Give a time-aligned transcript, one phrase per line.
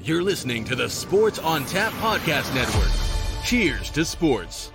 [0.00, 3.44] You're listening to the Sports on Tap Podcast Network.
[3.44, 4.70] Cheers to sports.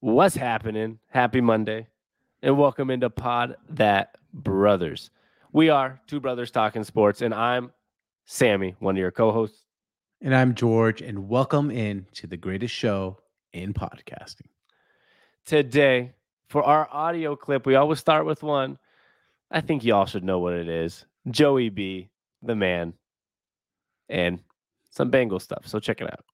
[0.00, 0.98] What's happening?
[1.10, 1.86] Happy Monday,
[2.42, 5.10] and welcome into Pod That Brothers.
[5.52, 7.70] We are two brothers talking sports, and I'm
[8.24, 9.60] Sammy, one of your co hosts.
[10.20, 13.20] And I'm George, and welcome in to the greatest show
[13.52, 14.48] in podcasting.
[15.46, 16.14] Today,
[16.48, 18.80] for our audio clip, we always start with one.
[19.52, 21.04] I think y'all should know what it is.
[21.30, 22.08] Joey B,
[22.42, 22.94] the man,
[24.08, 24.40] and
[24.90, 25.66] some Bengal stuff.
[25.66, 26.24] So check it out.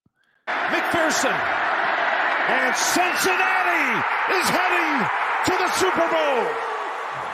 [0.47, 3.87] McPherson and Cincinnati
[4.39, 4.95] is heading
[5.51, 6.47] to the Super Bowl.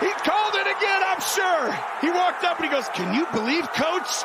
[0.00, 1.70] He called it again, I'm sure.
[2.00, 4.24] He walked up and he goes, Can you believe, coach?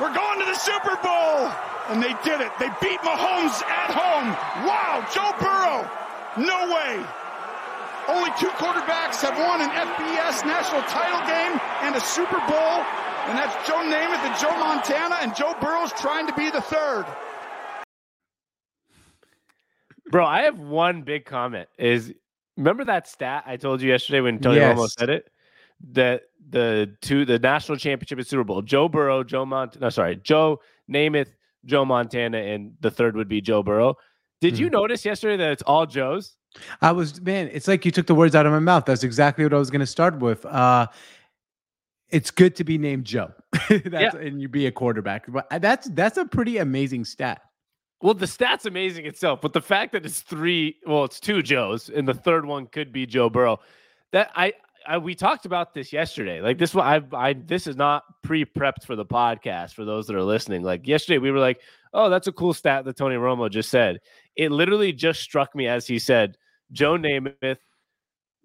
[0.00, 1.52] We're going to the Super Bowl.
[1.92, 2.52] And they did it.
[2.58, 4.32] They beat Mahomes at home.
[4.64, 5.84] Wow, Joe Burrow.
[6.46, 7.04] No way.
[8.10, 12.82] Only two quarterbacks have won an FBS national title game and a Super Bowl,
[13.28, 17.06] and that's Joe Namath and Joe Montana, and Joe Burrow's trying to be the third.
[20.10, 21.68] Bro, I have one big comment.
[21.78, 22.12] Is
[22.56, 24.76] remember that stat I told you yesterday when Tony Yes.
[24.76, 25.30] Romo said it?
[25.92, 30.16] That the two the national championship and Super Bowl, Joe Burrow, Joe Mont no sorry,
[30.16, 31.28] Joe Namath,
[31.64, 33.94] Joe Montana, and the third would be Joe Burrow.
[34.40, 36.36] Did you notice yesterday that it's all Joes?
[36.82, 38.84] I was man, it's like you took the words out of my mouth.
[38.84, 40.44] That's exactly what I was going to start with.
[40.46, 40.86] Uh
[42.10, 43.32] it's good to be named Joe.
[43.84, 45.24] that's, and you be a quarterback.
[45.28, 47.42] But uh, that's that's a pretty amazing stat.
[48.02, 51.90] Well, the stat's amazing itself, but the fact that it's three, well, it's two Joes,
[51.90, 53.60] and the third one could be Joe Burrow.
[54.12, 54.54] That I,
[54.86, 56.40] I we talked about this yesterday.
[56.40, 60.16] Like this one, I, I this is not pre-prepped for the podcast for those that
[60.16, 60.62] are listening.
[60.62, 61.60] Like yesterday, we were like,
[61.92, 64.00] oh, that's a cool stat that Tony Romo just said.
[64.40, 66.38] It literally just struck me as he said,
[66.72, 67.58] Joe Namath,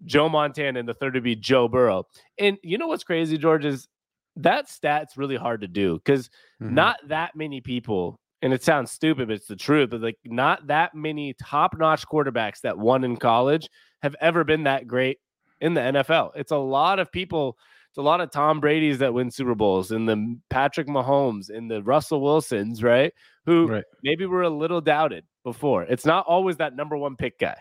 [0.04, 2.04] Joe Montana, and the third would be Joe Burrow.
[2.38, 3.88] And you know what's crazy, George, is
[4.36, 6.28] that stat's really hard to do because
[6.60, 6.72] Mhm.
[6.72, 10.66] not that many people and it sounds stupid but it's the truth but like not
[10.66, 13.70] that many top-notch quarterbacks that won in college
[14.02, 15.18] have ever been that great
[15.62, 17.56] in the NFL it's a lot of people
[17.96, 21.70] it's a lot of Tom Brady's that win Super Bowls and the Patrick Mahomes and
[21.70, 23.12] the Russell Wilsons right
[23.46, 23.84] who Right.
[24.02, 27.56] maybe were a little doubted before it's not always that number 1 pick guy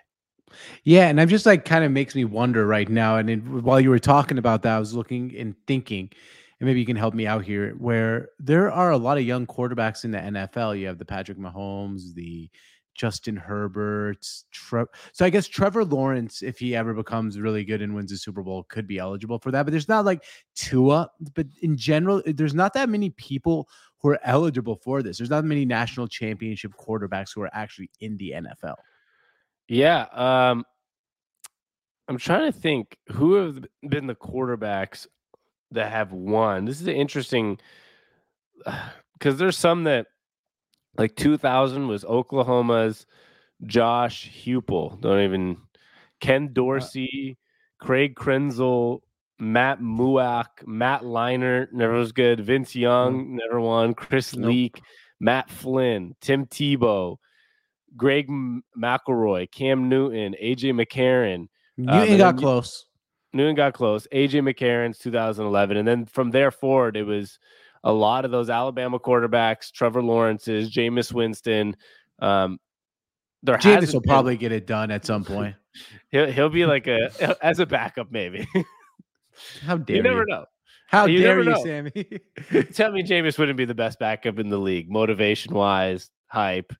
[0.84, 3.18] Yeah, and I'm just like kind of makes me wonder right now.
[3.18, 6.09] And while you were talking about that, I was looking and thinking,
[6.59, 9.47] and maybe you can help me out here, where there are a lot of young
[9.47, 10.79] quarterbacks in the NFL.
[10.79, 12.50] You have the Patrick Mahomes, the
[12.96, 17.94] Justin Herbert, Tre- so I guess Trevor Lawrence, if he ever becomes really good and
[17.94, 19.64] wins a Super Bowl, could be eligible for that.
[19.64, 20.24] But there's not like
[20.56, 23.68] Tua, but in general, there's not that many people
[24.00, 25.18] who are eligible for this.
[25.18, 28.76] There's not many national championship quarterbacks who are actually in the NFL.
[29.68, 30.06] Yeah.
[30.12, 30.64] Um,
[32.08, 35.08] I'm trying to think who have been the quarterbacks
[35.72, 36.66] that have won.
[36.66, 37.60] This is interesting
[39.14, 40.08] because there's some that
[40.98, 43.06] like 2000 was Oklahoma's
[43.64, 45.00] Josh Heupel.
[45.02, 45.58] Don't even
[46.20, 47.38] Ken Dorsey,
[47.80, 49.02] Craig Krenzel,
[49.40, 52.40] Matt Mauck, Matt Leinart never was good.
[52.40, 53.94] Vince Young never won.
[53.94, 54.50] Chris Nope.
[54.50, 54.82] Leak,
[55.20, 57.18] Matt Flynn, Tim Tebow.
[57.98, 58.28] Greg
[58.78, 61.48] McElroy, Cam Newton, AJ McCarron.
[61.78, 62.86] Newton Um, got close.
[63.34, 64.08] Newton got close.
[64.12, 67.40] AJ McCarron's 2011, and then from there forward, it was
[67.85, 71.78] a lot of those Alabama quarterbacks, Trevor Lawrence's, Jameis Winston.
[72.19, 72.59] Um,
[73.44, 75.56] there Jameis will been- probably get it done at some point.
[76.12, 77.09] he'll he'll be like a
[77.46, 78.47] as a backup maybe.
[79.62, 80.09] How dare you you?
[80.09, 80.46] never know.
[80.88, 81.63] How You dare you, know.
[81.63, 81.91] Sammy?
[82.73, 86.72] Tell me Jameis wouldn't be the best backup in the league, motivation wise, hype.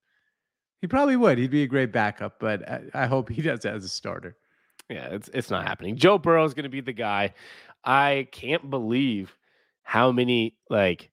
[0.80, 1.38] he probably would.
[1.40, 4.38] He'd be a great backup, but I, I hope he does it as a starter.
[4.90, 5.96] Yeah, it's it's not happening.
[5.98, 7.34] Joe Burrow is going to be the guy.
[7.84, 9.36] I can't believe
[9.86, 11.10] how many like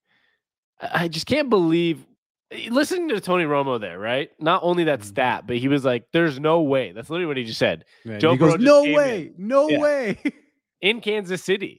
[0.81, 2.05] I just can't believe
[2.51, 4.31] eh, listening to Tony Romo there, right?
[4.41, 5.05] Not only that Mhm.
[5.05, 8.21] stat, but he was like, "There's no way." That's literally what he just said Right.
[8.21, 9.79] Joe goes, no came in." way, no Yeah.
[9.81, 10.19] way.
[10.81, 11.79] in Kansas City.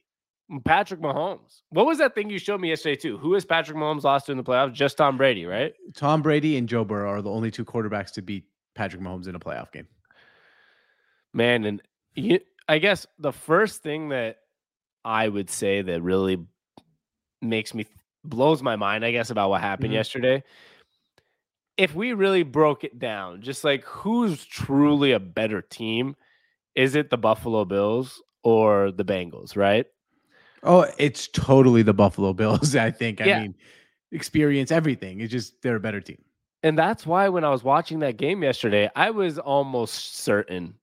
[0.66, 1.62] Patrick Mahomes.
[1.70, 3.18] What was that thing you showed me yesterday too?
[3.18, 4.74] Who has Patrick Mahomes lost to in the playoffs?
[4.74, 5.74] Just Tom Brady, right?
[5.96, 8.46] Tom Brady and Joe Burrow are the only two quarterbacks to beat
[8.76, 9.88] Patrick Mahomes in a playoff game.
[11.34, 11.82] Man, and
[12.14, 14.38] you, I guess the first thing that
[15.04, 16.38] I would say that really
[17.44, 17.86] makes me
[18.24, 19.96] blows my mind, I guess, about what happened Mhm.
[19.96, 20.44] yesterday.
[21.78, 26.16] If we really broke it down, just like who's truly a better team,
[26.76, 29.86] is it the Buffalo Bills or the Bengals, right?
[30.64, 32.76] Oh, it's totally the Buffalo Bills.
[32.76, 33.22] I think.
[33.22, 33.40] I Yeah.
[33.42, 33.56] mean,
[34.12, 35.20] experience everything.
[35.22, 36.22] It's just they're a better team.
[36.62, 40.76] And that's why when I was watching that game yesterday, I was almost certain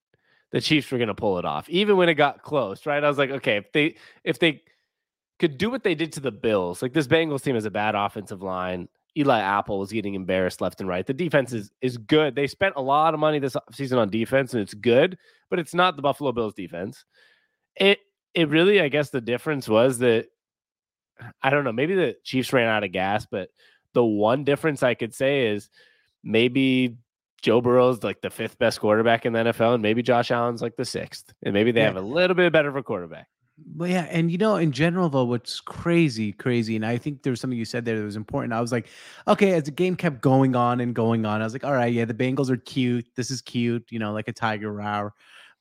[0.51, 2.85] the Chiefs were going to pull it off, even when it got close.
[2.85, 3.03] Right?
[3.03, 4.63] I was like, okay, if they if they
[5.41, 6.83] could do what they did to the Bills.
[6.83, 8.89] Like this Bengals team has a bad offensive line.
[9.17, 11.05] Eli Apple was getting embarrassed left and right.
[11.05, 12.37] The defense is is good.
[12.37, 15.75] They spent a lot of money this season on defense, and it's good, but it's
[15.75, 17.05] not the Buffalo Bills defense.
[17.75, 17.99] It
[18.35, 20.27] it really, I guess, the difference was that
[21.43, 21.73] I don't know.
[21.73, 23.49] Maybe the Chiefs ran out of gas, but
[23.95, 25.69] the one difference I could say is
[26.23, 26.97] maybe
[27.43, 30.77] Joe Burrow's like the fifth best quarterback in the NFL, and maybe Josh Allen's like
[30.77, 31.87] the sixth, and maybe they yeah.
[31.87, 33.27] have a little bit better of a quarterback.
[33.77, 37.31] Well, yeah, and you know, in general, though, what's crazy, crazy, and I think there
[37.31, 38.53] was something you said there that was important.
[38.53, 38.89] I was like,
[39.27, 41.93] okay, as the game kept going on and going on, I was like, all right,
[41.93, 43.07] yeah, the Bengals are cute.
[43.17, 45.15] This is cute, you know, like a tiger roar.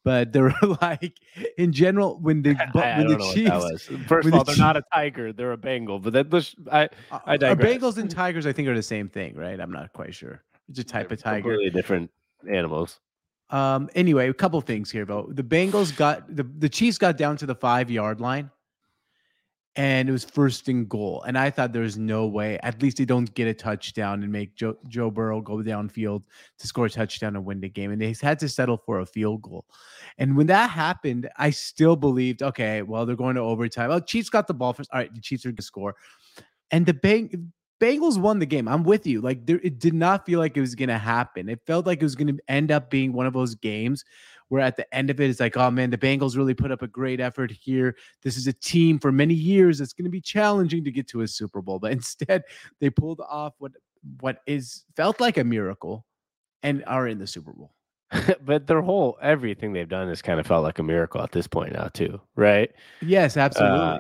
[0.03, 1.19] But they were like,
[1.57, 5.33] in general, when the when the Chiefs, first of all, the they're not a tiger;
[5.33, 5.99] they're a Bengal.
[5.99, 6.89] But that, I,
[7.25, 7.77] I digress.
[7.77, 9.59] Bengals and tigers, I think, are the same thing, right?
[9.59, 10.43] I'm not quite sure.
[10.69, 11.41] It's a type they're of tiger.
[11.41, 12.11] Completely different
[12.49, 12.99] animals.
[13.49, 15.29] Um, anyway, a couple things here, though.
[15.31, 18.51] The Bengals got the, the Chiefs got down to the five yard line
[19.75, 21.23] and it was first and goal.
[21.25, 24.55] And I thought there's no way, at least they don't get a touchdown and make
[24.55, 26.23] Joe, Joe Burrow go downfield
[26.57, 27.91] to score a touchdown and win the game.
[27.91, 29.65] And they had to settle for a field goal.
[30.17, 33.89] And when that happened, I still believed, okay, well, they're going to overtime.
[33.91, 34.89] Oh, Chiefs got the ball first.
[34.91, 35.95] All right, the Chiefs are going to score.
[36.71, 38.67] And the Bang, Bengals won the game.
[38.67, 39.21] I'm with you.
[39.21, 41.49] Like there, it did not feel like it was going to happen.
[41.49, 44.03] It felt like it was going to end up being one of those games
[44.49, 46.81] where at the end of it, it's like, oh man, the Bengals really put up
[46.81, 47.95] a great effort here.
[48.23, 49.79] This is a team for many years.
[49.79, 52.43] It's going to be challenging to get to a Super Bowl, but instead
[52.79, 53.71] they pulled off what
[54.21, 56.05] what is felt like a miracle
[56.63, 57.73] and are in the Super Bowl.
[58.41, 61.47] but their whole everything they've done has kind of felt like a miracle at this
[61.47, 62.71] point now, too, right?
[63.01, 63.79] Yes, absolutely.
[63.79, 63.99] Uh,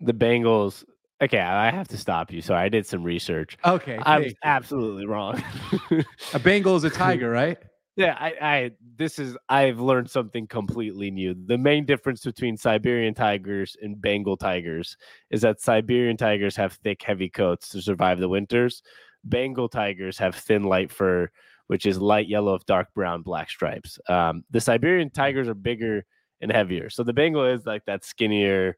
[0.00, 0.84] the Bengals
[1.20, 2.40] Okay, I have to stop you.
[2.40, 3.56] So I did some research.
[3.64, 5.42] Okay, I was absolutely wrong.
[6.32, 7.58] a Bengal is a tiger, right?
[7.96, 11.34] Yeah, I, I this is I've learned something completely new.
[11.46, 14.96] The main difference between Siberian tigers and Bengal tigers
[15.30, 18.82] is that Siberian tigers have thick, heavy coats to survive the winters.
[19.24, 21.28] Bengal tigers have thin, light fur,
[21.66, 23.98] which is light yellow with dark brown, black stripes.
[24.08, 26.04] Um, the Siberian tigers are bigger
[26.40, 26.90] and heavier.
[26.90, 28.76] So the Bengal is like that skinnier,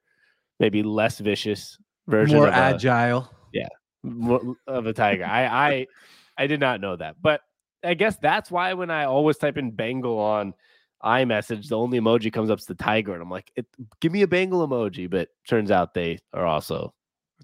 [0.58, 3.18] maybe less vicious version more uh, agile.
[3.18, 3.68] A, yeah,
[4.02, 5.24] more of a tiger.
[5.24, 5.86] I I
[6.38, 7.40] I did not know that, but
[7.84, 10.54] I guess that's why when I always type in Bengal on
[11.02, 13.50] iMessage, the only emoji comes up is the tiger, and I'm like,
[14.00, 15.08] give me a Bengal emoji.
[15.08, 16.92] But turns out they are also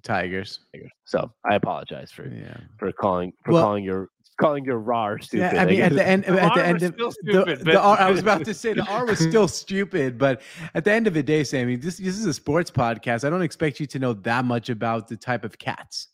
[0.02, 0.60] tigers.
[1.04, 2.58] So I apologize for yeah.
[2.78, 5.54] for calling for well, calling your calling your RAR stupid.
[5.54, 7.98] Yeah, I mean, I at the end, at the end of stupid, the, the R,
[7.98, 10.42] I was about to say the R was still stupid, but
[10.74, 13.24] at the end of the day, Sammy, this this is a sports podcast.
[13.24, 16.08] I don't expect you to know that much about the type of cats.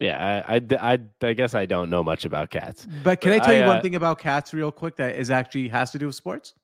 [0.00, 0.60] Yeah, I, I,
[0.94, 2.86] I, I guess I don't know much about cats.
[3.04, 5.30] But can I tell I, you one uh, thing about cats, real quick, that is
[5.30, 6.54] actually has to do with sports?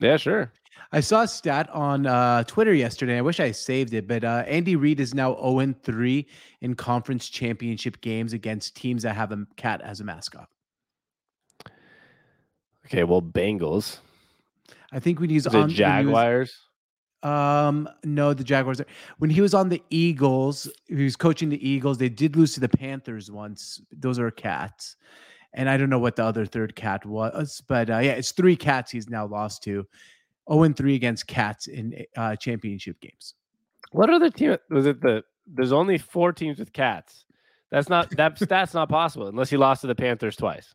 [0.00, 0.52] Yeah, sure.
[0.90, 3.18] I saw a stat on uh, Twitter yesterday.
[3.18, 6.26] I wish I saved it, but uh, Andy Reid is now 0 3
[6.62, 10.48] in conference championship games against teams that have a cat as a mascot.
[12.86, 13.98] Okay, well, Bengals.
[14.90, 16.56] I think when he's the on Jaguars.
[17.22, 18.80] um, no, the Jaguars.
[18.80, 18.86] Are,
[19.18, 21.98] When he was on the Eagles, he was coaching the Eagles.
[21.98, 23.82] They did lose to the Panthers once.
[23.92, 24.96] Those are cats,
[25.54, 28.56] and I don't know what the other third cat was, but uh, yeah, it's three
[28.56, 29.86] cats he's now lost to.
[30.50, 33.34] 0 3 against cats in uh, championship games.
[33.90, 35.00] What other team was it?
[35.00, 37.24] The there's only four teams with cats.
[37.70, 40.74] That's not that that's not possible unless he lost to the Panthers twice.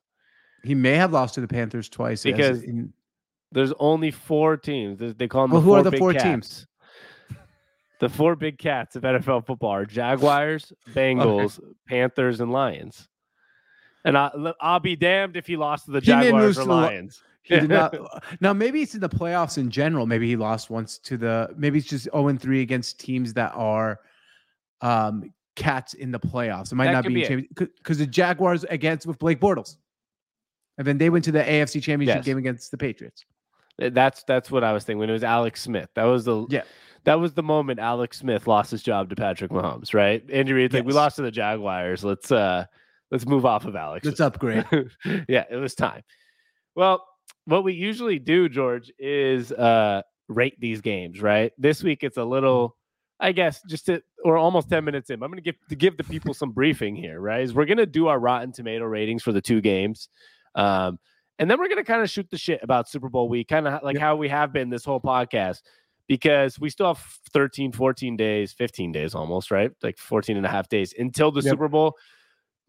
[0.63, 2.93] He may have lost to the Panthers twice because in,
[3.51, 4.99] there's only four teams.
[4.99, 5.51] They call them.
[5.51, 6.23] Well, the who are the four cats.
[6.23, 6.67] teams?
[7.99, 11.67] The four big cats of NFL football are Jaguars, Bengals, okay.
[11.87, 13.07] Panthers, and Lions.
[14.05, 17.21] And I, will be damned if he lost to the Jaguars or Lions.
[17.43, 17.95] He did not.
[18.39, 20.05] now maybe it's in the playoffs in general.
[20.05, 21.53] Maybe he lost once to the.
[21.57, 23.99] Maybe it's just zero and three against teams that are,
[24.81, 26.71] um, cats in the playoffs.
[26.71, 29.77] It might that not be because the Jaguars against with Blake Bortles,
[30.77, 32.25] and then they went to the AFC Championship yes.
[32.25, 33.25] game against the Patriots.
[33.77, 35.89] That's that's what I was thinking when it was Alex Smith.
[35.95, 36.63] That was the yeah.
[37.05, 40.23] That was the moment Alex Smith lost his job to Patrick Mahomes, right?
[40.31, 40.79] Andrew Reid's yes.
[40.79, 42.03] like, we lost to the Jaguars.
[42.03, 42.65] Let's uh
[43.13, 44.05] let's move off of Alex.
[44.05, 44.65] Let's upgrade.
[45.29, 46.01] yeah, it was time.
[46.75, 47.05] Well,
[47.45, 51.53] what we usually do, George, is uh rate these games, right?
[51.57, 52.75] This week it's a little,
[53.19, 55.21] I guess, just to or almost 10 minutes in.
[55.21, 57.41] I'm gonna give to give the people some briefing here, right?
[57.41, 60.09] Is we're gonna do our Rotten Tomato ratings for the two games.
[60.55, 60.99] Um,
[61.37, 63.83] and then we're gonna kind of shoot the shit about Super Bowl week, kind of
[63.83, 65.61] like how we have been this whole podcast,
[66.07, 69.71] because we still have 13, 14 days, 15 days almost, right?
[69.83, 71.51] Like 14 and a half days until the yep.
[71.51, 71.95] Super Bowl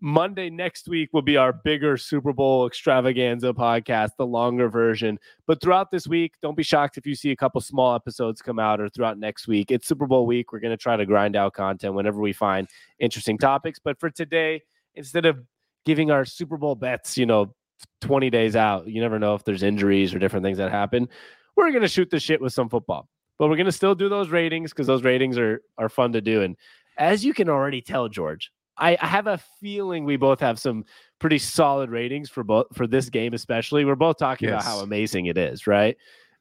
[0.04, 5.18] Monday next week will be our bigger Super Bowl extravaganza podcast, the longer version.
[5.46, 8.58] But throughout this week, don't be shocked if you see a couple small episodes come
[8.58, 9.70] out or throughout next week.
[9.70, 10.52] It's Super Bowl week.
[10.52, 12.68] We're going to try to grind out content whenever we find
[12.99, 13.78] interesting topics.
[13.82, 14.61] But for today,
[14.94, 15.42] instead of
[15.87, 17.54] giving our Super Bowl bets, you know,
[18.02, 21.08] 20 days out, you never know if there's injuries or different things that happen.
[21.56, 23.08] We're going to shoot the shit with some football.
[23.38, 26.20] But we're going to still do those ratings because those ratings are are fun to
[26.20, 26.42] do.
[26.42, 26.58] And
[26.99, 30.84] as you can already tell, George, I, I have a feeling we both have some
[31.18, 33.84] pretty solid ratings for both for this game, especially.
[33.84, 34.62] We're both talking yes.
[34.62, 35.96] about how amazing it is, right?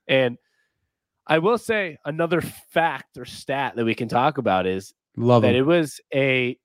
[0.08, 0.38] And
[1.28, 5.56] I will say another fact or stat that we can talk about is Love that
[5.56, 6.58] it was a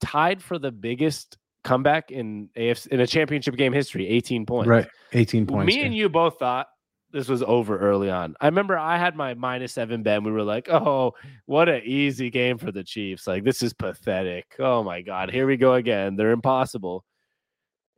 [0.00, 4.68] tied for the biggest comeback in AFC in a championship game history, 18 points.
[4.68, 4.86] Right.
[5.12, 5.66] 18 points.
[5.66, 5.86] Me yeah.
[5.86, 6.68] and you both thought
[7.16, 8.36] this was over early on.
[8.42, 10.22] I remember I had my minus seven bet.
[10.22, 11.14] We were like, oh,
[11.46, 13.26] what an easy game for the Chiefs.
[13.26, 14.54] Like, this is pathetic.
[14.58, 15.30] Oh my God.
[15.30, 16.14] Here we go again.
[16.16, 17.06] They're impossible.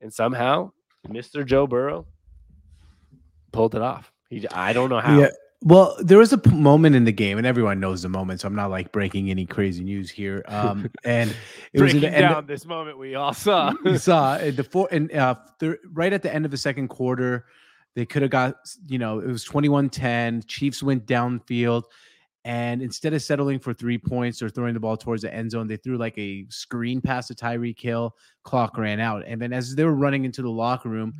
[0.00, 0.70] And somehow,
[1.08, 1.44] Mr.
[1.44, 2.06] Joe Burrow
[3.52, 4.12] pulled it off.
[4.30, 5.18] He, I don't know how.
[5.18, 5.30] Yeah.
[5.62, 8.46] Well, there was a p- moment in the game, and everyone knows the moment, so
[8.46, 10.44] I'm not like breaking any crazy news here.
[10.46, 11.30] Um, and
[11.72, 13.72] it breaking was down this moment we all saw.
[13.82, 17.46] we saw the four and uh, th- right at the end of the second quarter,
[17.98, 18.54] they could have got,
[18.86, 20.44] you know, it was 21 10.
[20.46, 21.82] Chiefs went downfield.
[22.44, 25.66] And instead of settling for three points or throwing the ball towards the end zone,
[25.66, 28.14] they threw like a screen pass to Tyreek Hill.
[28.44, 29.24] Clock ran out.
[29.26, 31.12] And then as they were running into the locker room,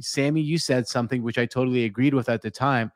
[0.00, 2.90] Sammy, you said something which I totally agreed with at the time.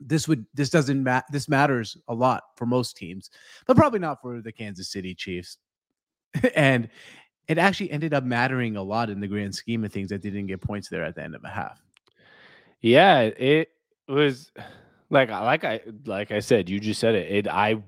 [0.00, 1.26] This would this doesn't matter.
[1.30, 3.28] This matters a lot for most teams,
[3.66, 5.58] but probably not for the Kansas City Chiefs.
[6.54, 6.88] and
[7.48, 10.30] it actually ended up mattering a lot in the grand scheme of things that they
[10.30, 11.85] didn't get points there at the end of a half.
[12.80, 13.68] Yeah, it
[14.08, 14.50] was
[15.10, 17.30] like I like I like I said, you just said it.
[17.30, 17.82] It I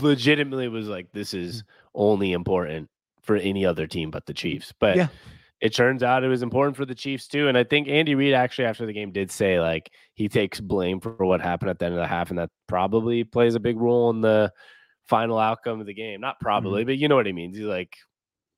[0.00, 2.88] legitimately was like, this is only important
[3.22, 4.72] for any other team but the Chiefs.
[4.78, 5.08] But yeah.
[5.60, 7.48] it turns out it was important for the Chiefs too.
[7.48, 11.00] And I think Andy Reid actually after the game did say like he takes blame
[11.00, 13.78] for what happened at the end of the half, and that probably plays a big
[13.78, 14.52] role in the
[15.06, 16.20] final outcome of the game.
[16.20, 16.88] Not probably, mm-hmm.
[16.88, 17.56] but you know what he means.
[17.56, 17.96] He's like,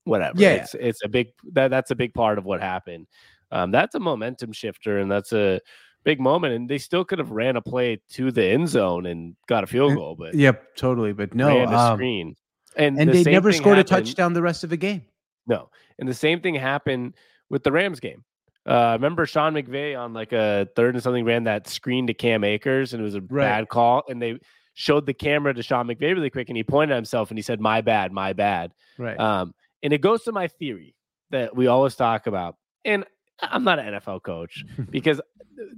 [0.05, 0.41] whatever.
[0.41, 3.07] Yeah, it's, it's a big that that's a big part of what happened
[3.51, 5.61] um, that's a momentum shifter and that's a
[6.05, 6.55] big moment.
[6.55, 9.67] And they still could have ran a play to the end zone and got a
[9.67, 10.17] field goal.
[10.17, 11.13] But yep, totally.
[11.13, 12.37] But no, ran um, screen.
[12.77, 15.03] And, and the they never scored happened, a touchdown the rest of the game.
[15.47, 17.15] No, and the same thing happened
[17.51, 18.25] with the Rams game.
[18.67, 22.45] Uh, remember Sean McVay on like a third and something ran that screen to Cam
[22.45, 23.45] Akers and it was a right.
[23.45, 24.03] bad call.
[24.09, 24.39] And they
[24.73, 27.43] showed the camera to Sean McVay really quick and he pointed at himself and he
[27.43, 28.73] said, My bad, my bad.
[28.99, 29.19] Right.
[29.21, 30.95] Um, and it goes to my theory
[31.31, 32.57] that we always talk about.
[32.87, 33.05] And
[33.43, 35.21] I'm not an NFL coach because,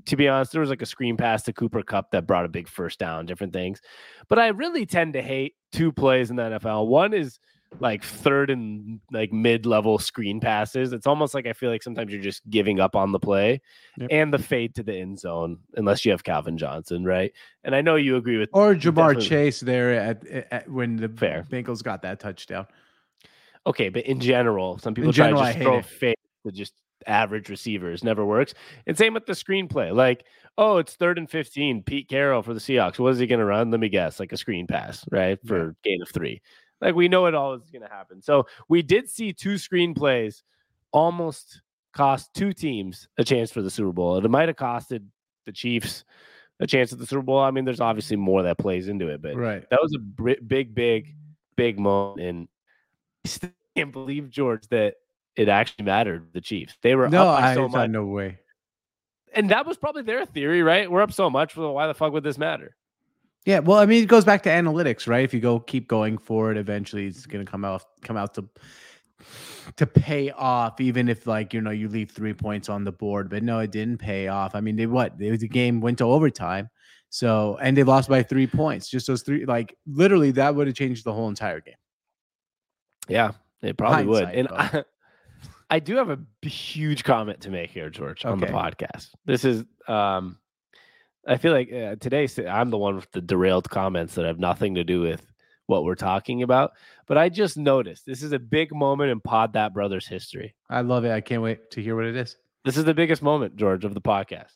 [0.07, 2.49] to be honest, there was like a screen pass to Cooper Kupp that brought a
[2.49, 3.81] big first down, different things.
[4.29, 6.87] But I really tend to hate two plays in the NFL.
[6.87, 7.39] One is
[7.81, 10.93] like third and like mid level screen passes.
[10.93, 13.61] It's almost like I feel like sometimes you're just giving up on the play
[13.99, 14.09] yep.
[14.11, 17.33] and the fade to the end zone, unless you have Calvin Johnson, right?
[17.65, 21.47] And I know you agree with or Ja'Marr Chase there at, at, when the Fair.
[21.51, 22.67] Bengals got that touchdown.
[23.67, 26.73] Okay, but in general, some people in try general, to just throw fade to just
[27.07, 28.55] average receivers never works.
[28.87, 29.95] And same with the screenplay.
[29.95, 30.25] Like,
[30.59, 31.83] oh, it's third and 15.
[31.83, 32.99] Pete Carroll for the Seahawks.
[32.99, 33.71] What is he going to run?
[33.71, 35.39] Let me guess, like a screen pass, right?
[35.47, 35.73] For yeah.
[35.85, 36.41] gain of three.
[36.81, 38.21] Like, we know it all is going to happen.
[38.23, 40.43] So we did see two screenplays
[40.93, 44.19] almost cost two teams a chance for the Super Bowl.
[44.19, 45.05] It might have costed
[45.47, 46.05] the Chiefs
[46.61, 47.39] a chance at the Super Bowl.
[47.39, 49.69] I mean, there's obviously more that plays into it, but right.
[49.71, 51.15] that was a big, big,
[51.57, 52.27] big moment.
[52.27, 52.49] And
[53.25, 54.95] I still can't believe, George, that
[55.37, 56.33] it actually mattered.
[56.33, 57.91] The Chiefs, they were no, up by so much.
[57.91, 58.39] No way.
[59.35, 60.91] And that was probably their theory, right?
[60.91, 61.57] We're up so much.
[61.57, 62.75] Well, why the fuck would this matter?
[63.45, 65.23] Yeah, well, I mean, it goes back to analytics, right?
[65.23, 68.35] If you go keep going for it, eventually it's going to come out come out
[68.35, 68.49] to
[69.77, 73.31] to pay off, even if like you know you leave three points on the board.
[73.31, 74.55] But no, it didn't pay off.
[74.55, 75.15] I mean, they what?
[75.21, 76.69] It was the game went to overtime,
[77.09, 78.89] so and they lost by three points.
[78.89, 81.75] Just those three, like literally, that would have changed the whole entire game.
[83.09, 84.35] Yeah, it probably Hindsight, would.
[84.35, 84.85] And I,
[85.69, 89.11] I do have a huge comment to make here, George, on the podcast.
[89.25, 90.39] This is, um,
[91.27, 94.77] I feel like uh, today I'm the one with the derailed comments that have nothing
[94.77, 95.27] to do with
[95.67, 96.73] what we're talking about.
[97.07, 100.55] But I just noticed this is a big moment in Pod That Brothers history.
[100.71, 101.11] I love it.
[101.11, 102.37] I can't wait to hear what it is.
[102.65, 104.53] This is the biggest moment, George, of the podcast.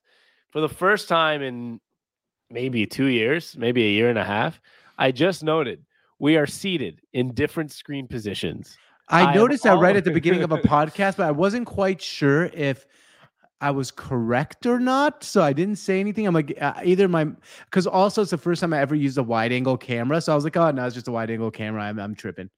[0.50, 1.80] For the first time in
[2.50, 4.60] maybe two years, maybe a year and a half,
[4.98, 5.84] I just noted
[6.20, 8.76] we are seated in different screen positions
[9.10, 12.46] I, noticed that right at the beginning of a podcast, but I wasn't quite sure
[12.46, 12.86] if
[13.60, 15.22] I was correct or not.
[15.22, 16.26] So I didn't say anything.
[16.26, 17.26] I'm like, uh, either my,
[17.64, 20.20] because also it's the first time I ever used a wide angle camera.
[20.20, 21.82] So I was like, oh, no, it's just a wide angle camera.
[21.82, 22.50] I'm, I'm tripping.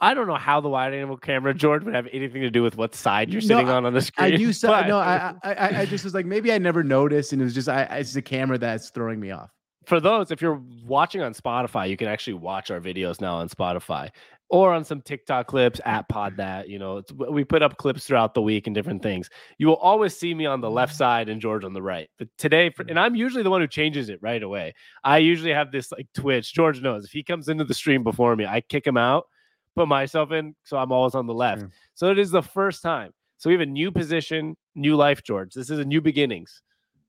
[0.00, 2.76] I don't know how the wide angle camera, George, would have anything to do with
[2.76, 4.32] what side you're No, sitting on on the screen.
[4.32, 6.82] I do so, but no, I, I I I just was like maybe I never
[6.82, 9.50] noticed, and it was just I it's the camera that's throwing me off.
[9.84, 13.48] for those, if you're watching on Spotify, you can actually watch our videos now on
[13.48, 14.10] Spotify
[14.50, 16.68] or on some TikTok clips at Pod That.
[16.68, 19.28] You know, it's, we put up clips throughout the week and different things.
[19.58, 22.08] You will always see me on the left side and George on the right.
[22.18, 24.74] But today, for, and I'm usually the one who changes it right away.
[25.02, 26.52] I usually have this like twitch.
[26.54, 29.26] George knows if he comes into the stream before me, I kick him out,
[29.74, 31.62] put myself in, so I'm always on the left.
[31.62, 31.70] Sure.
[31.94, 33.12] So it is the first time.
[33.38, 35.52] So we have a new position, new life, George.
[35.54, 36.62] This is a new beginnings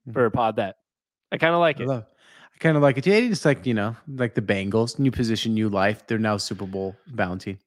[0.08, 0.12] Mhm.
[0.14, 0.76] for Pod That.
[1.32, 1.88] I kind of like I it.
[1.88, 2.04] love.
[2.56, 3.06] I kind of like it.
[3.06, 6.06] Yeah, it's like you know, like the Bengals, new position, new life.
[6.06, 7.58] They're now Super Bowl bounty.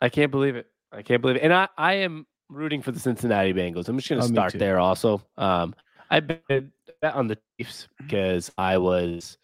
[0.00, 0.66] I can't believe it.
[0.92, 1.42] I can't believe it.
[1.42, 3.88] And I, I am rooting for the Cincinnati Bengals.
[3.88, 5.22] I'm just going Oh, to me start there also.
[5.36, 5.74] Um,
[6.10, 9.38] I bet, bet on the Chiefs because I was,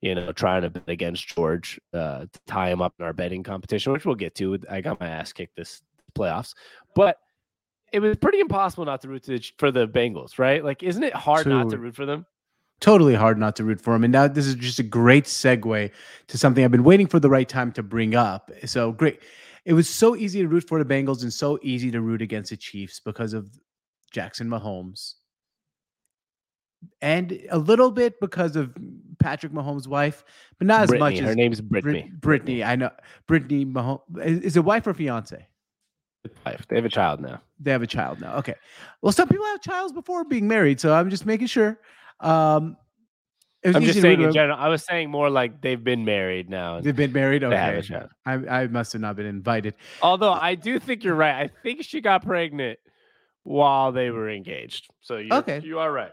[0.00, 3.42] you know, trying to bet against George uh, to tie him up in our betting
[3.42, 4.58] competition, which we'll get to.
[4.70, 5.82] I got my ass kicked this
[6.16, 6.54] playoffs,
[6.94, 7.18] but
[7.92, 10.64] it was pretty impossible not to root to the, for the Bengals, right?
[10.64, 12.26] Like, isn't it hard not to root for them?
[12.80, 14.04] Totally hard not to root for him.
[14.04, 15.90] And now this is just a great segue
[16.28, 18.50] to something I've been waiting for the right time to bring up.
[18.66, 19.20] So great.
[19.64, 22.50] It was so easy to root for the Bengals and so easy to root against
[22.50, 23.48] the Chiefs because of
[24.12, 25.14] Jackson Mahomes.
[27.00, 28.72] And a little bit because of
[29.18, 30.24] Patrick Mahomes' wife,
[30.58, 31.14] but not as Brittany.
[31.14, 32.12] much Her as name's Brit- Brittany.
[32.20, 32.62] Brittany.
[32.62, 32.90] I know
[33.26, 35.46] Brittany Mahomes is, is it wife or fiance?
[36.44, 36.66] Wife.
[36.68, 37.40] They have a child now.
[37.58, 38.36] They have a child now.
[38.36, 38.54] Okay.
[39.00, 41.80] Well, some people have childs before being married, so I'm just making sure.
[42.20, 42.76] Um,
[43.62, 44.56] it was I'm just saying in general.
[44.58, 46.80] I was saying more like they've been married now.
[46.80, 47.42] They've been married.
[47.42, 48.06] They have a Okay.
[48.24, 49.74] I, I must have not been invited.
[50.02, 51.34] Although I do think you're right.
[51.34, 52.78] I think she got pregnant
[53.42, 54.88] while they were engaged.
[55.00, 55.60] So you Okay.
[55.64, 56.12] you are right.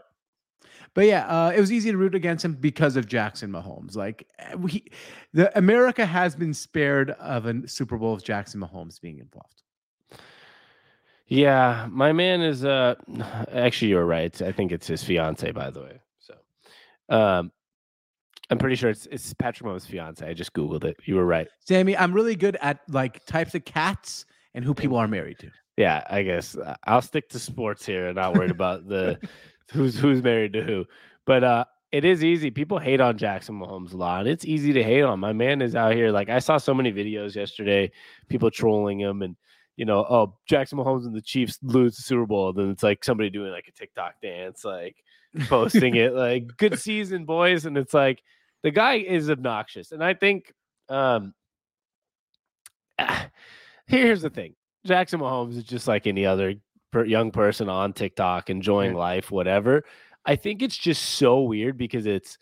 [0.94, 3.96] But yeah, uh, it was easy to root against him because of Jackson Mahomes.
[3.96, 4.84] Like uh, we,
[5.32, 9.63] the America has been spared of a Super Bowl with Jackson Mahomes being involved.
[11.26, 12.94] Yeah, my man is uh
[13.52, 14.40] actually you're right.
[14.42, 16.00] I think it's his fiance, by the way.
[16.18, 16.34] So
[17.08, 17.52] um
[18.50, 20.26] I'm pretty sure it's it's Patrick Mahomes' fiance.
[20.26, 20.96] I just googled it.
[21.04, 21.48] You were right.
[21.60, 25.50] Sammy, I'm really good at like types of cats and who people are married to.
[25.76, 29.18] Yeah, I guess uh, I'll stick to sports here and not worried about the
[29.72, 30.84] who's who's married to who.
[31.24, 32.50] But uh it is easy.
[32.50, 34.26] People hate on Jackson Mahomes a lot.
[34.26, 35.20] It's easy to hate on.
[35.20, 36.10] My man is out here.
[36.10, 37.92] Like I saw so many videos yesterday,
[38.28, 39.36] people trolling him and
[39.76, 42.52] you know, oh, Jackson Mahomes and the Chiefs lose the Super Bowl.
[42.52, 44.96] Then it's like somebody doing like a TikTok dance, like
[45.48, 47.66] posting it, like good season, boys.
[47.66, 48.22] And it's like
[48.62, 49.90] the guy is obnoxious.
[49.92, 50.52] And I think
[50.88, 51.34] um
[53.86, 54.54] here's the thing.
[54.86, 56.54] Jackson Mahomes is just like any other
[56.92, 58.98] per- young person on TikTok, enjoying Yeah.
[58.98, 59.84] life, whatever.
[60.24, 62.38] I think it's just so weird because it's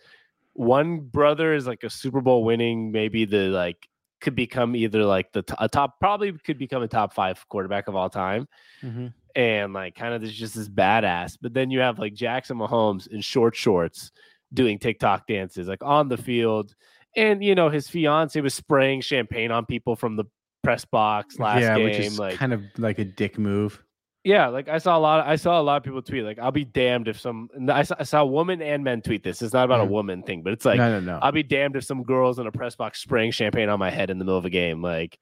[0.53, 3.89] one brother is like a Super Bowl winning, maybe the like
[4.23, 7.97] could become either like the t- top, probably could become a top five quarterback of
[7.97, 8.49] all time,
[8.83, 9.09] mm-hmm.
[9.37, 11.37] and like kind of this just this badass.
[11.41, 14.13] But then you have like Jackson Mahomes in short shorts
[14.55, 16.75] doing TikTok dances like on the field,
[17.17, 20.25] and you know his fiance was spraying champagne on people from the
[20.63, 23.83] press box last yeah, game, which is like kind of like a dick move.
[24.25, 25.21] Yeah, like I saw a lot.
[25.21, 27.83] Of, I saw a lot of people tweet like, "I'll be damned if some." I
[27.83, 29.43] saw, I saw women and men tweet this.
[29.43, 29.91] It's not about a mm.
[29.91, 31.19] woman thing, but it's like, no, no, no.
[31.21, 34.11] "I'll be damned if some girls in a press box spraying champagne on my head
[34.11, 35.19] in the middle of a game." Like,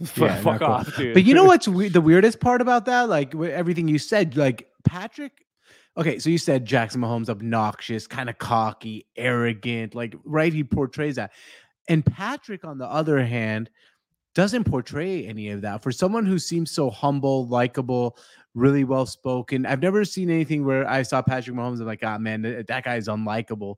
[0.16, 0.68] Yeah, fuck cool.
[0.68, 1.14] off, dude.
[1.14, 3.08] But you know what's we- the weirdest part about that?
[3.08, 5.44] Like everything you said, like Patrick.
[5.96, 10.52] Okay, so you said Jackson Mahomes obnoxious, kind of cocky, arrogant, like right?
[10.52, 11.32] He portrays that.
[11.88, 13.68] And Patrick, on the other hand,
[14.34, 15.82] doesn't portray any of that.
[15.82, 18.16] For someone who seems so humble, likable,
[18.54, 21.80] really well spoken, I've never seen anything where I saw Patrick Mahomes.
[21.80, 23.76] I'm like, ah, man, that, that guy is unlikable.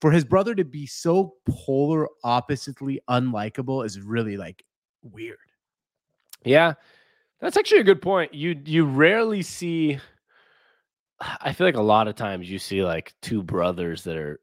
[0.00, 4.64] For his brother to be so polar oppositely unlikable is really like
[5.02, 5.38] weird.
[6.44, 6.74] Yeah,
[7.40, 8.32] that's actually a good point.
[8.32, 9.98] You you rarely see.
[11.20, 14.40] I feel like a lot of times you see like two brothers that are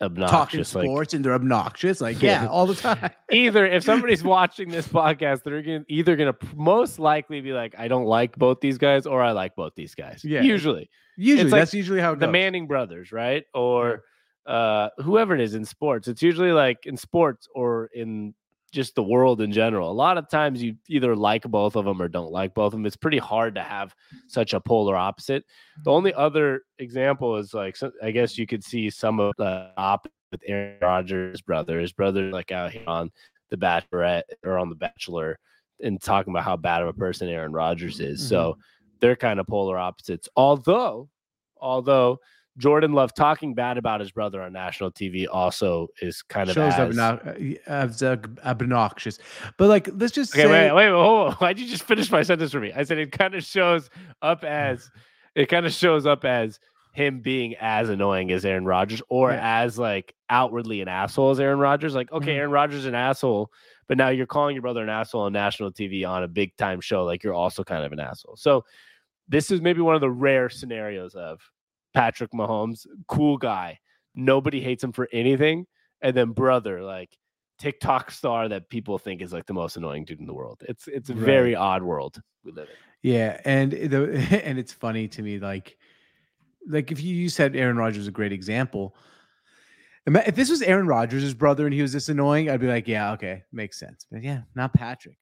[0.00, 0.74] talking obnoxious.
[0.74, 2.00] Like sports and they're obnoxious.
[2.00, 3.10] Like, yeah, all the time.
[3.30, 7.74] either if somebody's watching this podcast, they're gonna, either going to most likely be like,
[7.78, 10.22] I don't like both these guys, or I like both these guys.
[10.24, 10.42] Yeah.
[10.42, 12.32] Usually, Usually, like that's usually how it the goes.
[12.32, 13.44] Manning brothers, right?
[13.54, 14.02] Or
[14.46, 16.08] uh, whoever it is in sports.
[16.08, 18.34] It's usually like in sports or in
[18.74, 19.90] just the world in general.
[19.90, 22.72] A lot of times you either like both of them or don't like both of
[22.72, 22.84] them.
[22.84, 23.94] It's pretty hard to have
[24.26, 25.44] such a polar opposite.
[25.84, 29.70] The only other example is like so- I guess you could see some of the
[29.76, 31.80] opposite with Aaron Rodgers' brother.
[31.80, 33.10] His brother like out here on
[33.50, 35.38] the Bachelorette or on the Bachelor
[35.80, 38.26] and talking about how bad of a person Aaron Rodgers is.
[38.26, 38.60] So mm-hmm.
[39.00, 40.28] they're kind of polar opposites.
[40.36, 41.08] Although,
[41.60, 42.18] although
[42.56, 46.72] Jordan Love talking bad about his brother on national TV also is kind of shows
[46.74, 49.18] as, obnox- as uh, obnoxious.
[49.58, 51.32] But like, let's just Okay, say, wait, wait, hold on.
[51.34, 52.72] Why'd you just finish my sentence for me?
[52.72, 53.90] I said it kind of shows
[54.22, 54.90] up as
[55.34, 56.60] it kind of shows up as
[56.92, 59.62] him being as annoying as Aaron Rodgers or Yeah.
[59.62, 61.92] as like outwardly an asshole as Aaron Rodgers.
[61.96, 62.38] Like, okay, Mhm.
[62.38, 63.50] Aaron Rodgers is an asshole,
[63.88, 66.80] but now you're calling your brother an asshole on national TV on a big time
[66.80, 67.04] show.
[67.04, 68.36] Like you're also kind of an asshole.
[68.36, 68.64] So
[69.28, 71.40] this is maybe one of the rare scenarios of
[71.94, 73.78] Patrick Mahomes, cool guy.
[74.14, 75.66] Nobody hates him for anything.
[76.02, 77.16] And then brother, like
[77.58, 80.62] TikTok star that people think is like the most annoying dude in the world.
[80.68, 81.24] It's it's a Right.
[81.24, 83.10] very odd world we live in.
[83.10, 85.76] yeah, and the and it's funny to me, like,
[86.68, 88.96] like if you, you said Aaron Rodgers is a great example.
[90.06, 93.12] If this was Aaron Rodgers' brother and he was this annoying, I'd be like, yeah,
[93.12, 94.04] okay, makes sense.
[94.10, 95.16] But yeah, not Patrick.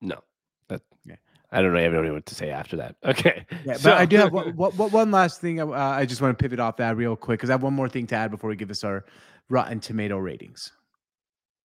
[0.00, 0.20] No,
[0.68, 1.16] that Yeah.
[1.50, 1.78] I don't know.
[1.78, 2.96] I don't know what to say after that.
[3.04, 5.60] Okay, Yeah, but So- I do have one, one- last thing.
[5.60, 7.88] Uh, I just want to pivot off that real quick because I have one more
[7.88, 9.04] thing to add before we give us our
[9.48, 10.72] Rotten Tomato ratings.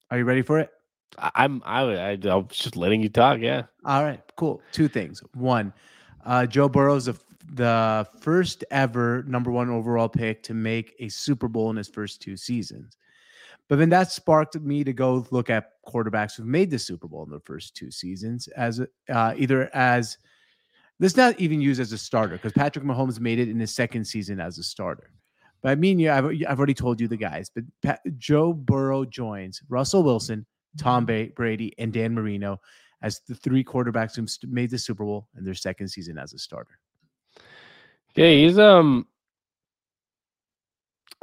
[0.10, 0.70] Are you ready for it?
[1.36, 3.40] I'm I, I I'm just letting you talk.
[3.40, 4.62] Yeah, All right, cool.
[4.72, 5.22] Two things.
[5.36, 5.74] One,
[6.26, 7.16] uh, Joe Burrow's the,
[7.54, 12.22] the first ever number one overall pick to make a Super Bowl in his first
[12.22, 12.98] two seasons.
[13.70, 17.24] But then that sparked me to go look at quarterbacks who've made the Super Bowl
[17.24, 20.18] in the first two seasons as uh, either as
[21.00, 24.06] let's not even use as a starter because Patrick Mahomes made it in his second
[24.06, 25.10] season as a starter.
[25.62, 27.50] But I mean, yeah, I've, I've already told you the guys.
[27.50, 30.46] But Pat, Joe Burrow joins Russell Wilson,
[30.78, 32.60] Tom Brady, and Dan Marino
[33.02, 36.38] as the three quarterbacks who made the Super Bowl in their second season as a
[36.38, 36.80] starter.
[38.16, 38.28] yeah.
[38.28, 39.08] He's um,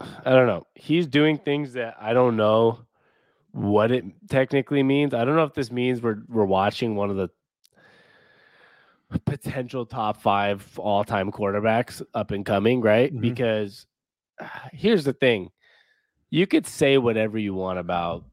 [0.01, 0.67] I don't know.
[0.75, 2.81] He's doing things that I don't know
[3.53, 5.13] what it technically means.
[5.15, 7.29] I don't know if this means we're we're watching one of the
[9.25, 13.13] potential top five all time quarterbacks up and coming, right?
[13.15, 13.21] Mhm.
[13.21, 13.87] Because
[14.41, 15.51] ah, here's the thing
[16.31, 18.25] you could say whatever you want about,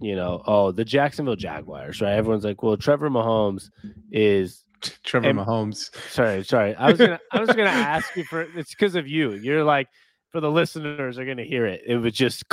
[0.00, 2.14] you know, oh, the Jacksonville Jaguars, right?
[2.14, 3.68] Everyone's like, well, Trevor Mahomes
[4.10, 4.64] is
[5.04, 5.94] Trevor And- Mahomes.
[6.10, 6.74] sorry, sorry.
[6.76, 9.32] I was gonna I was gonna ask you for it's because of you.
[9.34, 9.88] You're like
[10.30, 11.82] for the listeners are gonna hear it.
[11.86, 12.44] It was just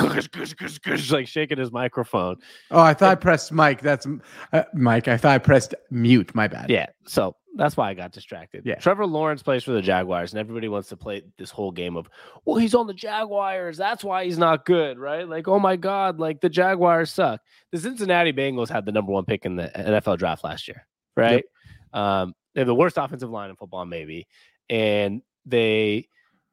[1.10, 2.36] like shaking his microphone.
[2.70, 3.80] Oh, I thought I pressed Mike.
[3.80, 4.06] That's
[4.52, 5.08] uh, Mike.
[5.08, 6.34] I thought I pressed mute.
[6.34, 6.70] My bad.
[6.70, 8.62] Yeah, so that's why I got distracted.
[8.64, 8.76] Yeah.
[8.76, 12.08] Trevor Lawrence plays for the Jaguars, and everybody wants to play this whole game of,
[12.44, 13.76] well, he's on the Jaguars.
[13.76, 15.28] That's why he's not good, right?
[15.28, 17.40] Like, oh my God, like the Jaguars suck.
[17.72, 20.86] The Cincinnati Bengals had the number one pick in the NFL draft last year,
[21.16, 21.44] right?
[21.92, 24.28] Um, they're the worst offensive line in football, maybe,
[24.70, 26.08] and they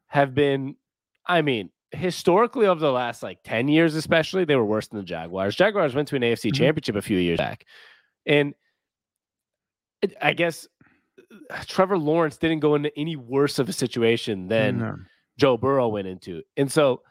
[0.08, 0.74] have been,
[1.28, 5.04] I mean, historically over the last like 10 years, especially, they were worse than the
[5.04, 5.56] Jaguars.
[5.56, 6.54] Jaguars went to an AFC Mhm.
[6.56, 7.64] championship a few years back.
[8.26, 8.54] And
[10.20, 10.66] I guess
[11.66, 14.96] Trevor Lawrence didn't go into any worse of a situation than No.
[15.38, 16.42] Joe Burrow went into.
[16.56, 17.02] And so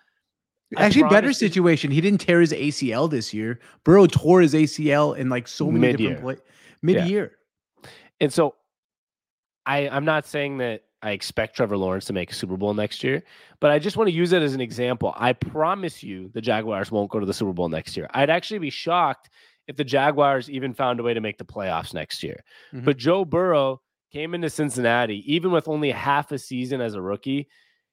[0.77, 1.91] Actually, better situation.
[1.91, 3.59] He didn't tear his ACL this year.
[3.83, 6.09] Burrow tore his ACL in like so many Mid-year.
[6.15, 6.45] different play
[6.81, 7.37] mid year.
[8.19, 8.55] and so
[9.65, 13.03] I I'm not saying that I expect Trevor Lawrence to make a Super Bowl next
[13.03, 13.23] year,
[13.59, 15.13] but I just want to use it as an example.
[15.15, 18.09] I promise you the Jaguars won't go to the Super Bowl next year.
[18.15, 19.29] I'd actually be shocked
[19.67, 22.43] if the Jaguars even found a way to make the playoffs next year.
[22.73, 22.85] Mhm.
[22.85, 27.47] But Joe Burrow came into Cincinnati even with only half a season as a rookie.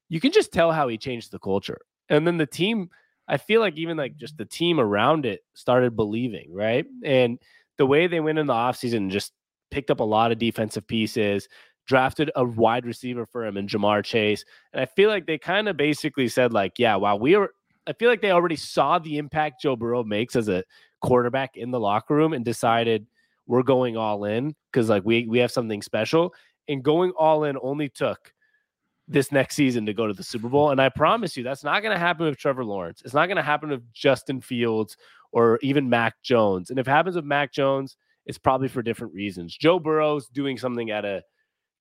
[0.09, 1.81] You can just tell how he changed the culture.
[2.09, 2.89] And then the team,
[3.27, 6.85] I feel like even like just the team around it started believing, right?
[7.03, 7.37] And
[7.77, 9.33] the way they went in the offseason just
[9.69, 11.47] picked up a lot of defensive pieces,
[11.85, 14.45] drafted a wide receiver for him in Ja'Marr Chase.
[14.71, 17.49] And I feel like they kind of basically said, like, yeah, wow, we are.
[17.85, 20.63] I feel like they already saw the impact Joe Burrow makes as a
[21.01, 23.05] quarterback in the locker room and decided
[23.45, 26.33] we're going all in because like we we have something special.
[26.69, 28.33] And going all in only took
[29.07, 30.71] this next season to go to the Super Bowl.
[30.71, 33.01] And I promise you, that's not going to happen with Trevor Lawrence.
[33.03, 34.95] It's not going to happen with Justin Fields
[35.33, 36.69] or even Mac Jones.
[36.69, 39.57] And if it happens with Mac Jones, it's probably for different reasons.
[39.57, 41.21] Joe Burrow's doing something at a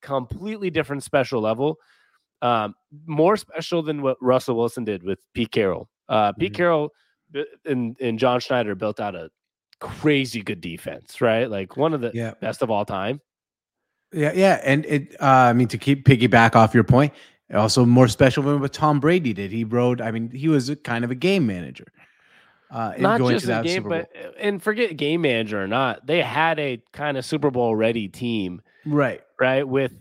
[0.03, 1.79] completely different special level,
[2.43, 2.75] um,
[3.07, 5.89] more special than what Russell Wilson did with Pete Carroll.
[6.09, 6.57] Uh, Pete Mhm.
[6.57, 6.93] Carroll
[7.65, 9.31] and, and John Schneider built out a
[9.81, 11.49] crazy good defense, right?
[11.51, 12.35] Like one of the Yeah.
[12.41, 13.21] best of all time.
[14.13, 15.17] Yeah, yeah, and it.
[15.21, 17.15] Uh, I mean, to keep piggyback off your point,
[17.55, 19.51] also more special than what Tom Brady did.
[19.51, 20.03] He rode.
[20.03, 21.87] I mean, he was a kind of a game manager.
[22.71, 26.23] Uh, not just to a game, but uh, and forget game manager or not, they
[26.23, 29.23] had a kind of Super Bowl ready team, right.
[29.39, 29.67] right?
[29.67, 29.93] With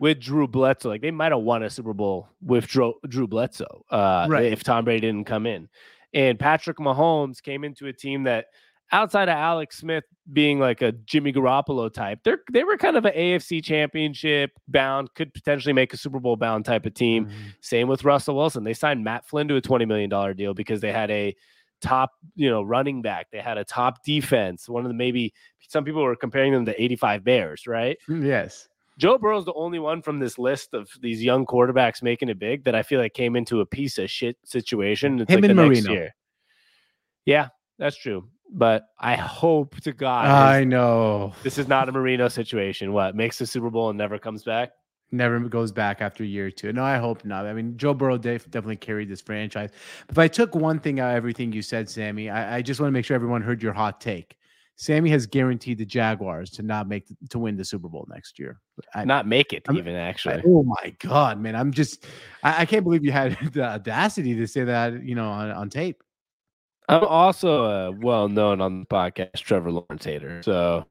[0.00, 3.84] with Drew Bledsoe, like they might have won a Super Bowl with Drew, Drew Bledsoe,
[3.90, 4.52] uh, Right.
[4.52, 5.68] if Tom Brady didn't come in.
[6.12, 8.46] And Patrick Mahomes came into a team that
[8.92, 13.04] outside of Alex Smith being like a Jimmy Garoppolo type, they're they were kind of
[13.04, 17.26] an AFC championship bound, could potentially make a Super Bowl bound type of team.
[17.26, 17.34] Mm-hmm.
[17.60, 18.64] Same with Russell Wilson.
[18.64, 21.34] They signed Matt Flynn to a $20 million deal because they had a
[21.84, 23.26] top, you know, running back.
[23.30, 24.68] They had a top defense.
[24.68, 25.32] One of the maybe
[25.68, 27.96] some people were comparing them to 85 Bears, right?
[28.08, 28.68] Mm, yes.
[28.98, 32.64] Joe Burrow's the only one from this list of these young quarterbacks making it big
[32.64, 35.20] that I feel like came into a piece of shit situation.
[35.20, 35.92] It's Him like and the next Marino.
[36.00, 36.14] year.
[37.24, 38.28] Yeah, that's true.
[38.50, 41.32] But I hope to God I know.
[41.42, 42.92] this is not a Marino situation.
[42.92, 44.70] What makes the Super Bowl and never comes back?
[45.14, 46.72] Never goes back after a year or two.
[46.72, 47.46] No, I hope not.
[47.46, 49.70] I mean, Joe Burrow def- definitely carried this franchise.
[50.08, 52.88] If I took one thing out of everything you said, Sammy, I, I just want
[52.88, 54.36] to make sure everyone heard your hot take.
[54.76, 58.58] Sammy has guaranteed the Jaguars to not make to win the Super Bowl next year.
[58.92, 60.42] I, Not make it I'm- even I- actually.
[60.44, 61.54] oh my god, man!
[61.54, 62.06] I'm just
[62.42, 65.04] I, I can't believe you had the audacity to say that.
[65.04, 66.02] You know, on, on tape.
[66.88, 70.42] I'm also uh, well known on the podcast, Trevor Lawrence hater.
[70.42, 70.86] So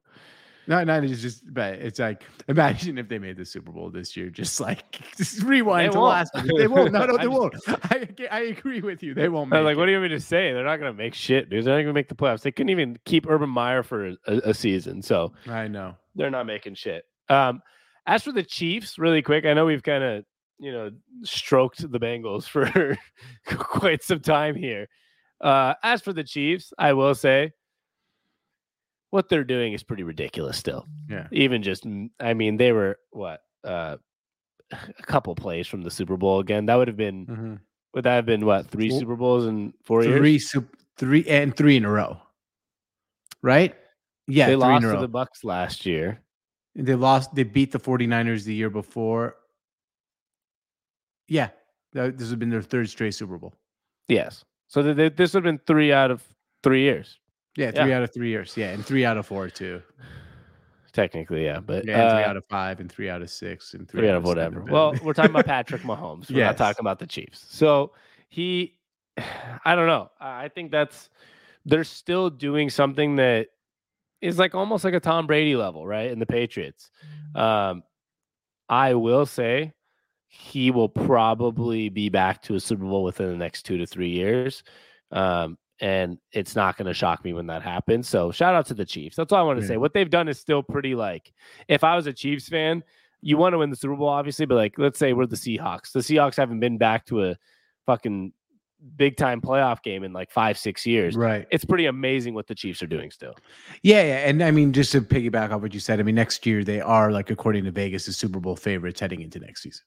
[0.66, 4.16] No, no, it's just, but it's like, imagine if they made the Super Bowl this
[4.16, 6.10] year, just like, just rewind They to won't.
[6.10, 6.58] last year.
[6.58, 6.92] They won't.
[6.92, 7.54] No, no, they won't.
[7.68, 9.14] I, I agree with you.
[9.14, 9.78] They won't make like, it.
[9.78, 10.52] what do you want me to say?
[10.52, 11.64] They're not going to make shit, dude.
[11.64, 12.42] They're not going to make the playoffs.
[12.42, 15.02] They couldn't even keep Urban Meyer for a, a season.
[15.02, 15.96] So I know.
[16.14, 17.04] they're not making shit.
[17.28, 17.62] Um,
[18.06, 20.24] as for the Chiefs, really quick, I know we've kind of
[20.58, 20.90] you know
[21.24, 22.96] stroked the Bengals for
[23.46, 24.88] quite some time here.
[25.40, 27.52] Uh, as for the Chiefs, I will say
[29.14, 30.58] what they're doing is pretty ridiculous.
[30.58, 31.28] Still, Yeah.
[31.30, 31.86] even just
[32.18, 33.96] I mean they were what uh,
[34.72, 36.66] a couple plays from the Super Bowl again.
[36.66, 37.60] That would have been Mhm.
[37.94, 40.50] would that have been what three Super Bowls in four Three, years?
[40.50, 42.20] sup- three, and three in a row.
[43.40, 43.74] Right?
[44.26, 44.46] Yeah.
[44.48, 46.20] they lost to the Bucs last year.
[46.74, 47.34] They lost.
[47.36, 49.36] They beat the 49ers the year before.
[51.28, 51.50] Yeah.
[51.92, 53.54] This has been their third straight Super Bowl.
[54.08, 56.22] Yes, so th- th- this would have been three out of
[56.64, 57.20] three years.
[57.56, 57.70] Yeah.
[57.70, 57.96] Three Yeah.
[57.98, 58.56] out of three years.
[58.56, 58.70] Yeah.
[58.70, 59.82] And three out of four, too.
[60.92, 62.02] Technically, yeah, but Yeah.
[62.02, 64.12] and three uh, out of five, and three out of six, and three, three out
[64.12, 64.60] out of whatever.
[64.62, 66.30] Well, we're talking about Patrick Mahomes.
[66.30, 66.50] We're Yes.
[66.50, 67.44] not talking about the Chiefs.
[67.48, 67.92] So
[68.28, 68.76] he,
[69.64, 70.10] I don't know.
[70.20, 71.10] I I think that's
[71.64, 73.48] they're still doing something that
[74.20, 76.10] is like almost like a Tom Brady level, right?
[76.12, 76.90] In the Patriots.
[77.34, 77.82] Um,
[78.68, 79.72] I will say
[80.28, 84.10] he will probably be back to a Super Bowl within the next two to three
[84.10, 84.62] years.
[85.10, 88.08] Um, and it's not going to shock me when that happens.
[88.08, 89.16] So shout out to the Chiefs.
[89.16, 89.68] That's all I want to Yeah.
[89.70, 89.76] say.
[89.76, 91.32] What they've done is still pretty like
[91.68, 92.84] if I was a Chiefs fan,
[93.20, 95.92] you want to win the Super Bowl, obviously, but like let's say we're the Seahawks.
[95.92, 97.36] The Seahawks haven't been back to a
[97.86, 98.32] fucking
[98.96, 101.16] big time playoff game in like five, six years.
[101.16, 101.46] right.
[101.50, 103.32] It's pretty amazing what the Chiefs are doing still.
[103.82, 106.44] Yeah, yeah, and I mean, just to piggyback off what you said, I mean, next
[106.44, 109.84] year they are like, according to Vegas, the Super Bowl favorites heading into next season.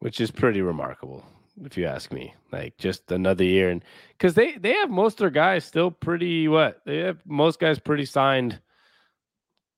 [0.00, 1.24] which is pretty remarkable
[1.62, 2.34] if you ask me.
[2.52, 6.48] Like just another year, and because they they have most of their guys still pretty
[6.48, 8.60] what they have most guys pretty signed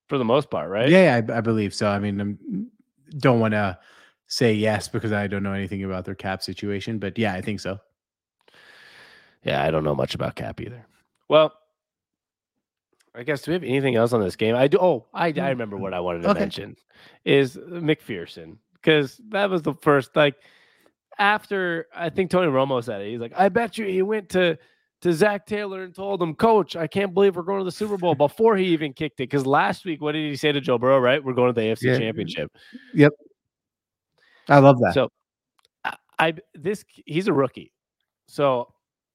[0.08, 0.88] for the most part, right?
[0.90, 1.88] Yeah, I, I believe so.
[1.88, 3.78] I mean, I don't want to
[4.26, 7.60] say yes because I don't know anything about their cap situation, but yeah, I think
[7.60, 7.80] so.
[9.42, 10.84] Yeah, I don't know much about Cap either.
[11.28, 11.52] Well,
[13.14, 14.54] I guess do we have anything else on this game?
[14.54, 14.78] I do.
[14.80, 16.40] Oh, I, I mm, remember what I wanted to Okay.
[16.40, 16.76] mention
[17.24, 20.36] is McPherson because that was the first like
[21.18, 23.10] after I think Tony Romo said it.
[23.10, 24.58] He's like, I bet you he went to
[25.02, 27.96] to Zac Taylor and told him, Coach, I can't believe we're going to the Super
[27.98, 29.24] Bowl before he even kicked it.
[29.28, 30.98] Because last week, what did he say to Joe Burrow?
[30.98, 31.98] Right, we're going to the AFC Yeah.
[31.98, 32.50] Championship.
[32.94, 33.12] Yep,
[34.48, 34.94] I love that.
[34.94, 35.10] So
[35.84, 37.72] I, I this he's a rookie.
[38.26, 38.72] So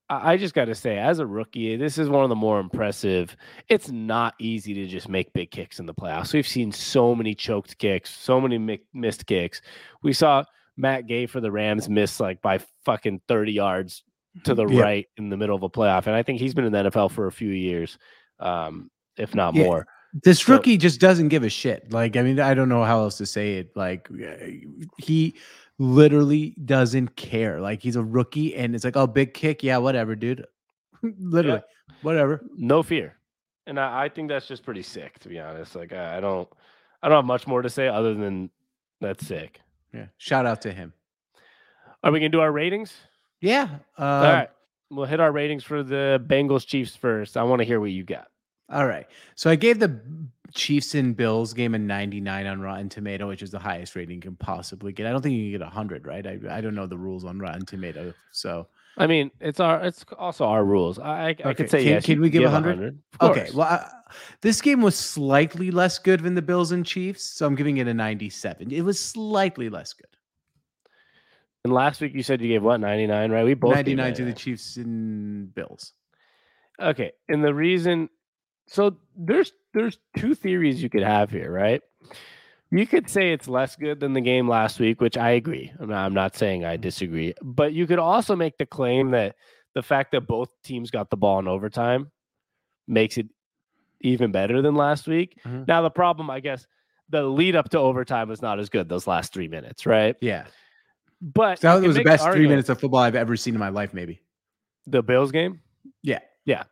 [0.09, 2.59] I, I just got to say, as a rookie, this is one of the more
[2.59, 3.35] impressive.
[3.69, 6.33] It's not easy to just make big kicks in the playoffs.
[6.33, 9.61] We've seen so many choked kicks, so many mi- missed kicks.
[10.03, 10.43] We saw
[10.81, 14.03] Matt Gay for the Rams missed like by fucking 30 yards
[14.43, 14.81] to the Yeah.
[14.81, 16.07] right in the middle of a playoff.
[16.07, 17.97] And I think he's been in the NFL for a few years,
[18.39, 19.63] um, if not Yeah.
[19.65, 19.87] more.
[20.23, 21.93] this so- rookie just doesn't give a shit.
[21.93, 23.71] Like, I mean, I don't know how else to say it.
[23.77, 24.45] Like, uh,
[24.97, 25.35] he
[25.79, 27.61] literally doesn't care.
[27.61, 30.45] Like, he's a rookie, and it's like, oh, big kick, yeah, whatever, dude.
[31.01, 31.61] literally,
[32.01, 32.41] whatever.
[32.57, 33.15] no fear
[33.67, 36.47] and I, I think that's just pretty sick to be honest like I, I don't
[37.01, 38.49] i don't have much more to say other than
[38.99, 39.61] that's sick
[39.93, 40.05] Yeah.
[40.17, 40.93] Shout out to him.
[42.03, 42.93] are we gonna do our ratings
[43.41, 43.63] Yeah.
[43.97, 44.49] Um, all right
[44.89, 48.03] we'll hit our ratings for the bengals chiefs first i want to hear what you
[48.03, 48.27] got
[48.69, 49.05] All right.
[49.35, 49.99] So I gave the
[50.53, 54.21] Chiefs and Bills game a 99 on Rotten Tomato, which is the highest rating you
[54.21, 55.07] can possibly get.
[55.07, 56.25] I don't think you can get 100, right?
[56.25, 58.13] I, I don't know the rules on Rotten Tomato.
[58.31, 61.93] So, i mean it's our it's also our rules i i, I could say can-
[61.93, 62.77] yes can we give give 100?
[62.79, 63.49] 100 okay.
[63.53, 63.89] Well, I,
[64.41, 67.23] this game was slightly less good than the Bills and Chiefs.
[67.23, 68.69] So I'm giving it a 97.
[68.71, 70.09] It was slightly less good.
[71.63, 74.25] and last week you said you gave what 99 right we both gave 99 to
[74.25, 75.93] the Chiefs and Bills.
[76.81, 78.09] okay, and the reason
[78.67, 81.81] so there's there's two theories you could have here, right?
[82.71, 85.71] You could say it's less good than the game last week, which I agree.
[85.79, 89.35] I'm not, I'm not saying I disagree, but you could also make the claim that
[89.75, 92.11] the fact that both teams got the ball in overtime
[92.87, 93.27] makes it
[93.99, 95.37] even better than last week.
[95.45, 95.67] Mhm.
[95.67, 96.65] Now the problem, I guess,
[97.09, 100.15] the lead up to overtime was not as good those last three minutes, right?
[100.21, 100.45] Yeah.
[101.21, 103.93] But That was the best three minutes of football I've ever seen in my life,
[103.93, 104.21] maybe.
[104.87, 105.61] The Bills game?
[106.01, 106.19] Yeah.
[106.45, 106.63] Yeah.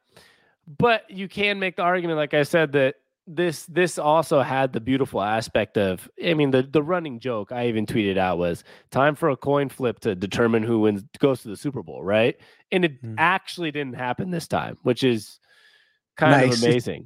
[0.78, 2.96] But you can make the argument, like I said, that
[3.32, 7.68] this this also had the beautiful aspect of I mean the the running joke I
[7.68, 11.50] even tweeted out was time for a coin flip to determine who wins goes to
[11.50, 12.36] the Super Bowl, right?
[12.72, 13.16] And it Mm.
[13.20, 15.40] actually didn't happen this time, which is
[16.18, 16.58] kind Nice.
[16.58, 17.06] of amazing.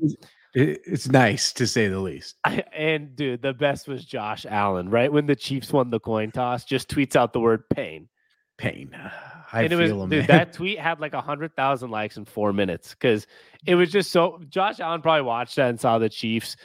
[0.53, 2.35] It, it's nice to say the least.
[2.45, 5.11] I, and dude, the best was Josh Allen, right?
[5.11, 8.07] When the Chiefs won the coin toss, just tweets out the word pain.
[8.57, 8.91] Pain.
[9.55, 12.17] I and it feel was him, dude, that tweet had like a hundred thousand likes
[12.17, 13.27] in four minutes because
[13.67, 16.55] it was just so Josh Allen probably watched that and saw the Chiefs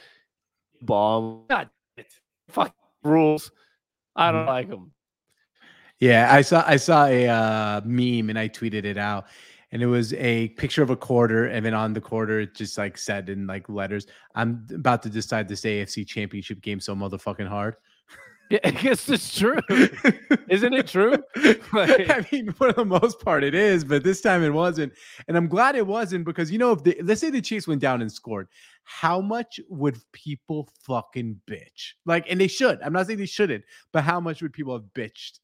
[0.81, 1.43] bomb.
[1.49, 1.69] God,
[2.47, 2.73] fuck
[3.03, 3.51] rules.
[4.15, 4.47] I don't Mhm.
[4.47, 4.91] like them.
[5.99, 9.27] Yeah, I saw I saw a uh, meme and I tweeted it out,
[9.71, 12.75] and it was a picture of a quarter, and then on the quarter it just
[12.77, 17.47] like said in like letters, "I'm about to decide this AFC Championship game so motherfucking
[17.47, 17.75] hard."
[18.51, 19.59] Yeah, I guess it's true.
[20.49, 21.17] Isn't it true?
[21.71, 24.91] Like- I mean, for the most part, it is, but this time it wasn't,
[25.27, 27.79] and I'm glad it wasn't because you know, if the, let's say the Chiefs went
[27.79, 28.47] down and scored,
[28.85, 31.91] how much would people fucking bitch?
[32.07, 32.81] Like, and they should.
[32.81, 35.39] I'm not saying they shouldn't, but how much would people have bitched?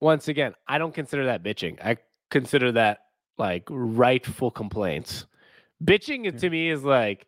[0.00, 1.78] Once again, I don't consider that bitching.
[1.84, 1.96] I
[2.30, 2.98] consider that
[3.38, 5.26] like rightful complaints.
[5.84, 7.26] Bitching it to me is like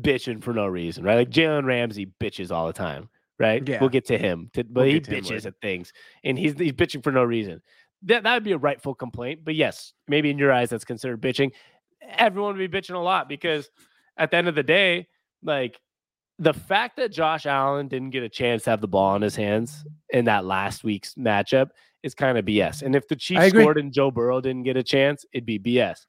[0.00, 1.16] bitching for no reason, right?
[1.16, 3.08] Like Jalen Ramsey bitches all the time,
[3.38, 3.66] right?
[3.66, 3.80] Yeah.
[3.80, 5.92] We'll get to him, to, but We'll he get to him bitches at things,
[6.22, 7.62] and he's he's bitching for no reason.
[8.02, 9.40] That that would be a rightful complaint.
[9.44, 11.52] But yes, maybe in your eyes that's considered bitching.
[12.16, 13.70] Everyone would be bitching a lot because
[14.16, 15.08] at the end of the day,
[15.42, 15.80] like
[16.38, 19.36] the fact that Josh Allen didn't get a chance to have the ball in his
[19.36, 21.68] hands in that last week's matchup
[22.02, 22.82] is kind of BS.
[22.82, 26.06] And if the Chiefs scored and Joe Burrow didn't get a chance, it'd be BS.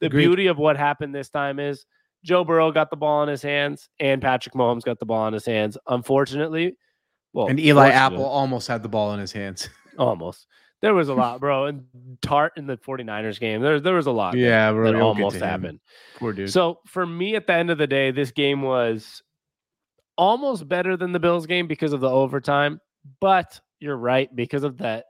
[0.00, 0.26] The Agreed.
[0.26, 1.86] beauty of what happened this time is
[2.24, 5.34] Joe Burrow got the ball in his hands and Patrick Mahomes got the ball in
[5.34, 5.78] his hands.
[5.86, 6.76] Unfortunately,
[7.32, 9.68] well, And Eli Apple almost had the ball in his hands.
[9.98, 10.46] almost.
[10.80, 11.66] There was a lot, bro.
[11.66, 11.84] And
[12.20, 15.36] Tartt in the 49ers game, there, there was a lot Yeah, bro, that we'll almost
[15.36, 15.80] happened.
[16.16, 16.50] Poor dude.
[16.50, 19.22] So for me, at the end of the day, this game was
[20.16, 22.80] almost better than the Bills game because of the overtime.
[23.20, 25.06] But you're right because of that.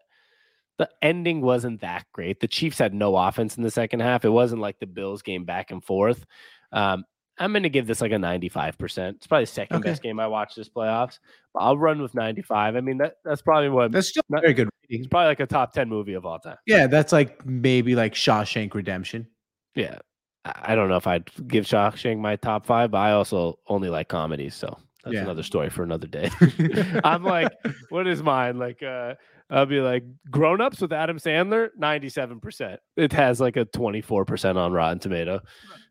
[0.78, 2.38] The ending wasn't that great.
[2.40, 4.24] The Chiefs had no offense in the second half.
[4.24, 6.24] It wasn't like the Bills game back and forth.
[6.72, 7.04] Um,
[7.40, 9.14] I'm going to give this like a 95%.
[9.14, 9.90] It's probably the second Okay.
[9.90, 11.18] best game I watched this playoffs.
[11.54, 12.74] I'll run with 95.
[12.74, 15.46] I mean, that that's probably what that's still not- very good it's probably like a
[15.46, 16.56] top 10 movie of all time.
[16.66, 19.26] Yeah, that's like maybe like Shawshank Redemption.
[19.74, 19.98] Yeah.
[20.46, 23.90] I I don't know if I'd give Shawshank my top five, but I also only
[23.90, 24.54] like comedies.
[24.54, 25.22] So that's Yeah.
[25.22, 26.30] another story for another day.
[27.04, 27.52] I'm like,
[27.90, 28.58] what is mine?
[28.58, 29.14] Like, uh,
[29.50, 32.76] I'll be like, grown ups with Adam Sandler, 97%.
[32.96, 35.40] It has like a 24% on Rotten Tomato.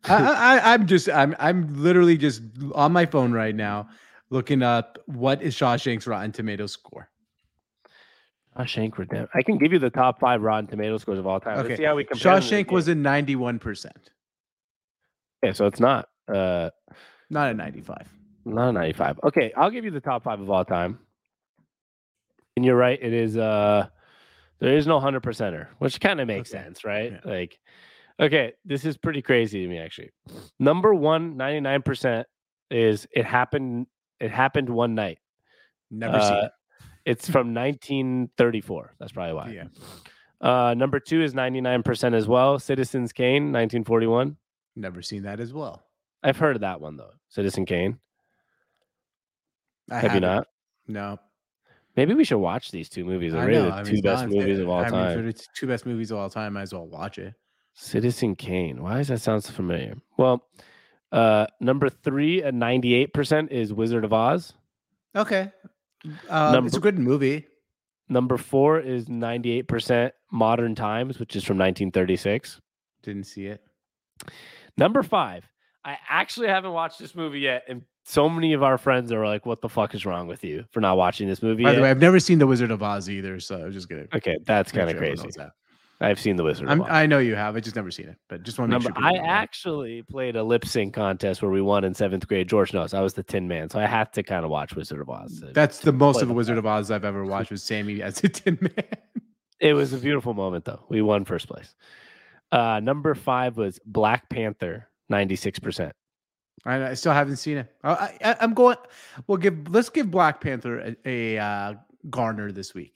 [0.04, 2.42] I, I, I'm just, I'm, I'm literally just
[2.74, 3.88] on my phone right now,
[4.30, 7.08] looking up what is Shawshank's Rotten Tomatoes score.
[8.56, 9.28] Shawshank Redemption.
[9.34, 11.58] I can give you the top five Rotten Tomato scores of all time.
[11.58, 11.68] Okay.
[11.70, 12.34] Let's see how we compare.
[12.34, 12.98] them to the Shawshank was game.
[12.98, 14.10] a 91 percent,
[15.44, 16.70] Okay, so it's not uh
[17.30, 18.08] not a 95.
[18.44, 19.20] not 95.
[19.24, 20.98] Okay, I'll give you the top five of all time.
[22.58, 23.86] And you're right, it is uh
[24.58, 26.64] there is no hundred percenter, which kind of makes Okay.
[26.64, 27.12] sense, right?
[27.12, 27.20] Yeah.
[27.30, 27.56] Like,
[28.18, 30.10] okay, this is pretty crazy to me actually.
[30.58, 32.24] Number one, 99%
[32.72, 33.86] is it happened
[34.18, 35.20] it happened one night.
[35.92, 36.52] Never seen Uh, it.
[37.04, 38.94] It's from 1934.
[38.98, 39.50] That's probably why.
[39.52, 39.66] Yeah,
[40.40, 42.58] Uh number two is 99% as well.
[42.58, 44.36] Citizens Kane, 1941.
[44.74, 45.84] never seen that as well.
[46.24, 47.12] I've heard of that one though.
[47.28, 48.00] Citizen Kane.
[49.92, 50.22] I Have you haven't.
[50.22, 50.46] not?
[50.88, 51.18] No,
[51.98, 53.32] Maybe we should watch these two movies.
[53.32, 55.26] They're really the I mean, two best movies of all I time.
[55.26, 56.52] the two best movies of all time.
[56.52, 57.34] Might as well watch it.
[57.74, 58.80] Citizen Kane.
[58.80, 59.96] Why does that sound so familiar?
[60.16, 60.46] Well,
[61.10, 64.52] uh, number three at ninety-eight percent is Wizard of Oz.
[65.16, 65.50] Okay,
[66.28, 67.48] um, it's a good movie.
[68.08, 72.60] Number four is ninety-eight percent Modern Times, which is from nineteen thirty-six.
[73.02, 73.60] Didn't see it.
[74.76, 75.48] Number five,
[75.84, 79.44] I actually haven't watched this movie yet, and so many of our friends are like,
[79.44, 81.90] "What the fuck is wrong with you for not watching this movie?" By the way,
[81.90, 84.06] I've never seen The Wizard of Oz either, so I was just gonna.
[84.14, 85.28] okay, that's kind of sure crazy.
[86.00, 86.68] I've seen the Wizard.
[86.68, 86.92] I'm, of Oz.
[86.92, 87.54] I know you have.
[87.54, 89.22] I just never seen it, but just want to make Number, sure.
[89.22, 92.48] I actually played a lip sync contest where we won in seventh grade.
[92.48, 95.00] George knows I was the Tin Man, so I had to kind of watch Wizard
[95.00, 95.44] of Oz.
[95.52, 98.28] That's the most of a Wizard of Oz I've ever watched with Sammy as a
[98.30, 98.84] Tin Man.
[99.60, 100.84] It was a beautiful moment, though.
[100.88, 101.74] We won first place.
[102.52, 105.90] Uh, number five was Black Panther, 96%.
[106.68, 107.74] I, I still haven't seen it.
[107.82, 108.76] I, I, I'm going.
[109.26, 109.68] We'll give.
[109.70, 111.74] Let's give Black Panther a, a uh,
[112.10, 112.94] Garner this week.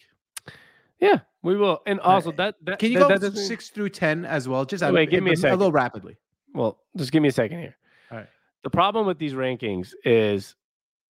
[1.01, 1.83] Yeah, we will.
[1.87, 2.37] And also Right.
[2.37, 4.65] that, that Can you that, go that six through ten as well?
[4.65, 5.59] Just Wait, a, wait, give me a a second.
[5.59, 6.17] little rapidly.
[6.55, 7.77] Well, just give me a second here.
[8.11, 8.29] All right.
[8.63, 10.55] The problem with these rankings is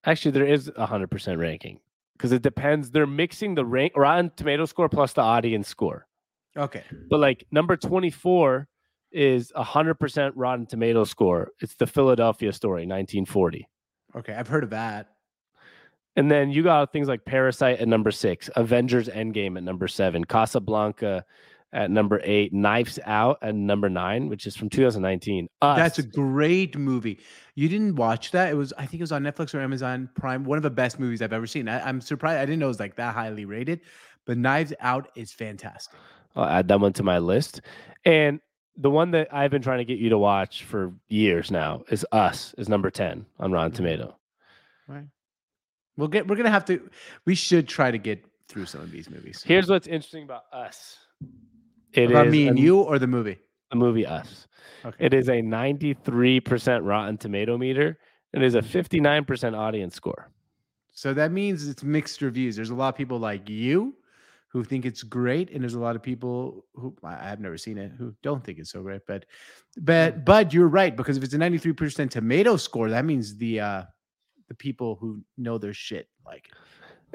[0.06, 1.78] actually there is a hundred percent ranking
[2.16, 2.90] because it depends.
[2.90, 6.06] They're mixing the rank Rotten Tomato score plus the audience score.
[6.56, 6.84] Okay.
[7.10, 8.68] But like number twenty four
[9.12, 11.50] is a hundred percent Rotten Tomato score.
[11.60, 13.68] It's the Philadelphia Story, nineteen forty.
[14.16, 14.34] Okay.
[14.34, 15.08] I've heard of that.
[16.16, 20.24] And then you got things like Parasite at number six, Avengers Endgame at number seven,
[20.24, 21.24] Casablanca
[21.72, 25.48] at number eight, Knives Out at number nine, which is from 2019.
[25.62, 27.18] That's a great movie.
[27.54, 28.50] You didn't watch that?
[28.50, 28.72] It was.
[28.76, 30.44] I think it was on Netflix or Amazon Prime.
[30.44, 31.68] One of the best movies I've ever seen.
[31.68, 32.40] I, I'm surprised.
[32.40, 33.80] I didn't know it was like that highly rated.
[34.26, 35.98] But Knives Out is fantastic.
[36.36, 37.62] I'll add that one to my list.
[38.04, 38.40] And
[38.76, 42.06] the one that I've been trying to get you to watch for years now is
[42.12, 43.76] Us, is number 10 on Rotten Mhm.
[43.76, 44.16] Tomato.
[44.88, 45.06] Right.
[45.96, 46.26] We'll get.
[46.26, 46.88] We're gonna have to.
[47.26, 49.42] We should try to get through some of these movies.
[49.42, 50.98] Here's what's interesting about Us.
[51.92, 53.38] It about is me and a- you or the movie.
[53.70, 54.46] the movie Us.
[54.84, 55.04] Okay.
[55.06, 57.98] It is a 93% Rotten Tomato meter.
[58.32, 60.28] It is a 59% audience score.
[60.92, 62.56] So that means it's mixed reviews.
[62.56, 63.94] There's a lot of people like you
[64.52, 67.78] who think it's great, and there's a lot of people who I- I've never seen
[67.78, 69.00] it who don't think it's so great.
[69.06, 69.24] But
[69.80, 73.82] but but you're right because if it's a 93% tomato score, that means the uh
[74.48, 76.52] the people who know their shit like it.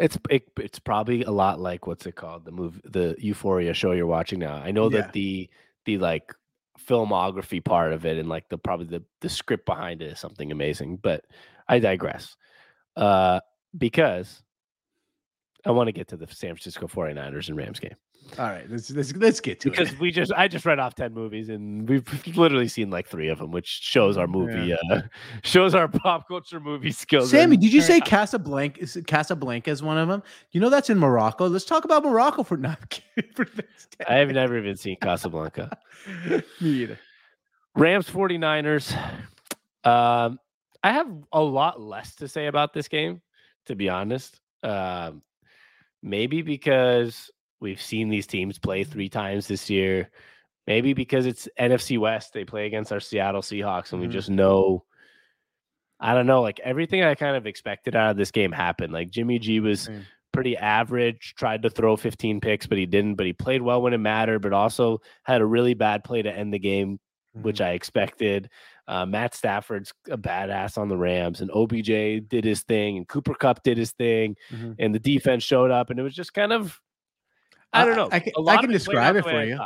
[0.03, 3.91] It's it, it's probably a lot like what's it called the move the Euphoria show
[3.93, 4.55] you're watching now.
[4.55, 5.01] I know Yeah.
[5.01, 5.49] that the
[5.85, 6.33] the like
[6.88, 10.51] filmography part of it and like the probably the the script behind it is something
[10.51, 11.25] amazing, but
[11.67, 12.35] I digress.
[12.95, 13.39] Uh
[13.77, 14.41] because
[15.68, 17.95] I want to get to the San Francisco 49ers and Rams game
[18.39, 19.72] All right, let's let's let's get to it.
[19.72, 19.99] because it.
[19.99, 22.07] we just I just read off 10 movies and we've
[22.38, 25.01] literally seen like 3 of them which shows our movie uh
[25.43, 27.30] shows our pop culture movie skills.
[27.30, 28.82] Sammy, and- did you say Casablanca?
[28.82, 30.24] Is Casablanca is one of them?
[30.51, 31.47] You know that's in Morocco.
[31.47, 32.99] Let's talk about Morocco for not
[33.36, 33.88] for this.
[34.07, 35.78] I have never even seen Casablanca.
[36.28, 36.99] Me either.
[37.76, 38.91] Rams 49ers.
[39.84, 40.39] Um,
[40.84, 43.22] I have a lot less to say about this game,
[43.68, 44.39] to be honest.
[44.63, 45.22] Um,
[46.04, 47.30] maybe because
[47.60, 50.10] we've seen these teams play three times this year.
[50.68, 54.12] Maybe because it's NFC West, they play against our Seattle Seahawks, and we Mhm.
[54.12, 54.84] just know.
[56.00, 58.93] I don't know, like everything I kind of expected out of this game happened.
[58.93, 60.06] Like Jimmy G was Same.
[60.32, 63.16] pretty average, tried to throw 15 picks, but he didn't.
[63.16, 66.32] But he played well when it mattered, but also had a really bad play to
[66.32, 67.00] end the game
[67.34, 68.50] which I expected.
[68.88, 73.33] Uh, Matt Stafford's a badass on the Rams, and OBJ did his thing, and Cooper
[73.33, 74.75] Kupp did his thing, Mhm.
[74.79, 76.79] and the defense showed up, and it was just kind of,
[77.73, 78.09] I I- don't know.
[78.11, 79.59] I can- I can of it describe it for you.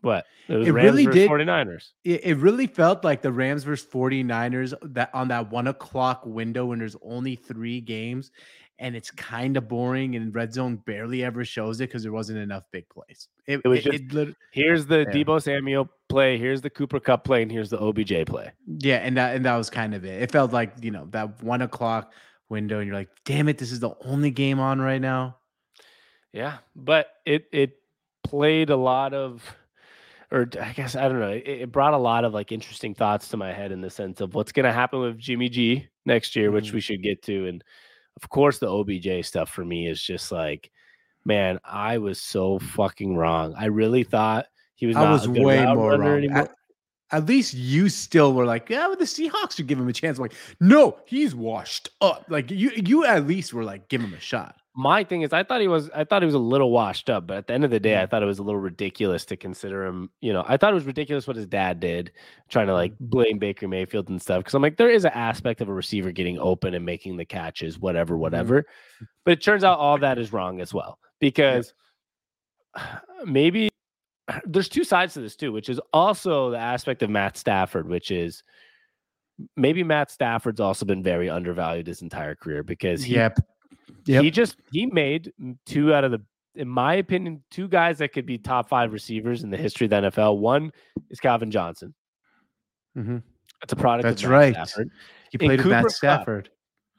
[0.00, 0.24] What?
[0.48, 1.92] It was It Rams really versus did- 49ers.
[2.04, 6.64] it, it really felt like the Rams versus 49ers that on that one o'clock window
[6.66, 8.30] when there's only three games
[8.78, 12.38] and it's kind of boring and red zone barely ever shows it because there wasn't
[12.38, 13.28] enough big plays.
[13.46, 15.12] It, It was just- Here's the Yeah.
[15.12, 18.50] Deebo Samuel play, here's the Cooper Kupp play, and here's the OBJ play.
[18.66, 20.22] yeah, and that and that was kind of it.
[20.22, 22.12] It felt like you know that one o'clock
[22.50, 25.36] window, and you're like, damn it, this is the only game on right now.
[26.32, 27.76] Yeah, but it it
[28.24, 29.42] played a lot of,
[30.30, 31.30] or I guess I don't know.
[31.30, 34.20] It, it brought a lot of like interesting thoughts to my head in the sense
[34.20, 36.74] of what's going to happen with Jimmy G next year, which Mhm.
[36.74, 37.64] we should get to, and
[38.22, 40.70] of course the OBJ stuff for me is just like,
[41.24, 43.54] man, I was so fucking wrong.
[43.58, 44.46] I really thought
[44.80, 44.96] he was.
[44.96, 46.18] I was a good way route more runner wrong.
[46.18, 46.38] anymore.
[46.38, 46.50] At,
[47.12, 50.18] at least you still were like, yeah, but the Seahawks should give him a chance.
[50.18, 52.24] I'm like, no, he's washed up.
[52.28, 54.56] Like you, you at least were like, give him a shot.
[54.74, 57.26] my thing is I thought he was I thought he was a little washed up,
[57.26, 58.00] but at the end of the day.
[58.00, 60.76] I thought it was a little ridiculous to consider him, you know, I thought it
[60.76, 62.12] was ridiculous what his dad did,
[62.48, 63.06] trying to like mm-hmm.
[63.06, 64.42] blame Baker Mayfield and stuff.
[64.44, 67.26] Cause I'm like, there is an aspect of a receiver getting open and making the
[67.26, 68.22] catches, whatever, mm-hmm.
[68.22, 68.64] whatever.
[69.24, 70.98] But it turns out all that is wrong as well.
[71.18, 71.74] Because
[73.24, 73.69] maybe
[74.44, 78.10] there's two sides to this too, which is also the aspect of Matt Stafford, which
[78.10, 78.42] is
[79.56, 83.38] maybe Matt Stafford's also been very undervalued his entire career because he Yep.
[84.06, 84.24] Yep.
[84.24, 85.32] he just he made
[85.66, 86.22] two out of the
[86.54, 89.90] in my opinion two guys that could be top five receivers in the history of
[89.90, 90.38] the NFL.
[90.38, 90.72] One
[91.10, 91.94] is Calvin Johnson.
[92.96, 93.22] Mhm.
[93.60, 94.54] That's a product That's of Matt right.
[94.54, 94.90] Stafford.
[95.30, 95.90] He played with Matt.
[95.90, 96.50] Stafford.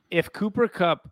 [0.09, 1.09] If Cooper Kupp,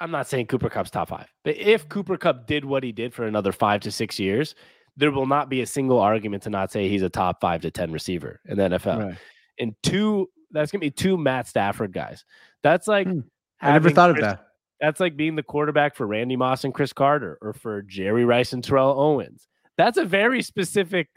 [0.00, 3.12] I'm not saying Cooper Kupp's top five, but if Cooper Kupp did what he did
[3.14, 4.54] for another five to six years,
[4.96, 7.70] there will not be a single argument to not say he's a top five to
[7.70, 9.06] ten receiver in the NFL.
[9.06, 9.18] Right.
[9.58, 12.24] And two, that's gonna be two Matt Stafford guys.
[12.62, 13.20] That's like Hmm.
[13.60, 14.46] I never thought of that.
[14.80, 18.54] That's like being the quarterback for Randy Moss and Cris Carter or for Jerry Rice
[18.54, 19.46] and Terrell Owens.
[19.76, 21.08] That's a very specific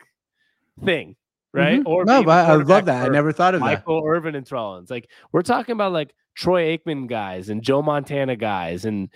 [0.83, 1.15] thing,
[1.53, 1.79] right?
[1.79, 1.85] Mhm.
[1.87, 3.05] Or no, but I love that.
[3.05, 3.65] I never thought of that.
[3.65, 4.89] Michael Irvin and Rollins.
[4.89, 9.09] Like we're talking about like Troy Aikman guys and Joe Montana guys, and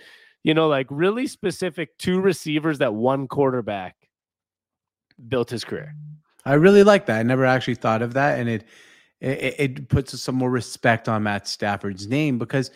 [0.44, 3.96] you know, like really specific two receivers that one quarterback
[5.28, 5.94] built his career.
[6.44, 7.18] I really like that.
[7.18, 8.64] I never actually thought of that, and it
[9.20, 12.70] it, it puts some more respect on Matt Stafford's name because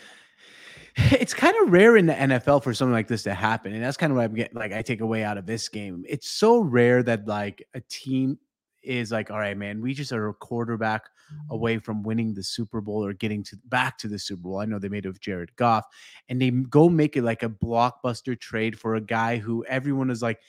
[0.96, 3.96] it's kind of rare in the NFL for something like this to happen, and that's
[3.96, 4.58] kind of what I'm getting.
[4.58, 6.04] Like I take away out of this game.
[6.08, 8.38] It's so rare that like a team
[8.82, 11.08] is like, all right, man, we just are a quarterback
[11.50, 14.58] away from winning the Super Bowl or getting to back to the Super Bowl.
[14.58, 15.86] I know they made it with Jared Goff,
[16.28, 20.20] and they go make it like a blockbuster trade for a guy who everyone is
[20.20, 20.40] like,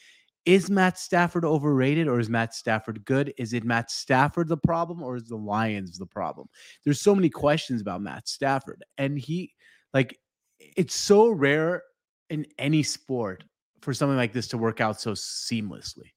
[0.45, 3.33] is Matt Stafford overrated or is Matt Stafford good?
[3.37, 6.47] Is it Matt Stafford the problem or is the Lions the problem?
[6.83, 9.53] There's so many questions about Matt Stafford, and he
[9.93, 10.17] like
[10.59, 11.83] it's so rare
[12.29, 13.43] in any sport
[13.81, 16.11] for something like this to work out so seamlessly.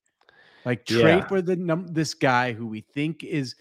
[0.64, 1.26] Like trade Yeah.
[1.26, 3.54] for the num- this guy who we think is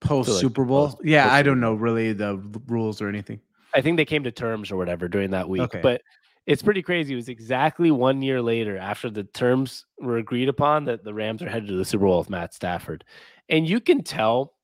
[0.00, 0.86] Post like, Super Bowl.
[0.90, 2.36] post- yeah, post I don't know really the
[2.68, 3.40] rules or anything.
[3.74, 5.62] I think they came to terms or whatever during that week.
[5.62, 5.80] Okay.
[5.82, 6.02] But
[6.46, 7.12] it's pretty crazy.
[7.12, 11.42] It was exactly one year later after the terms were agreed upon that the Rams
[11.42, 13.04] are headed to the Super Bowl with Matt Stafford.
[13.48, 14.54] And you can tell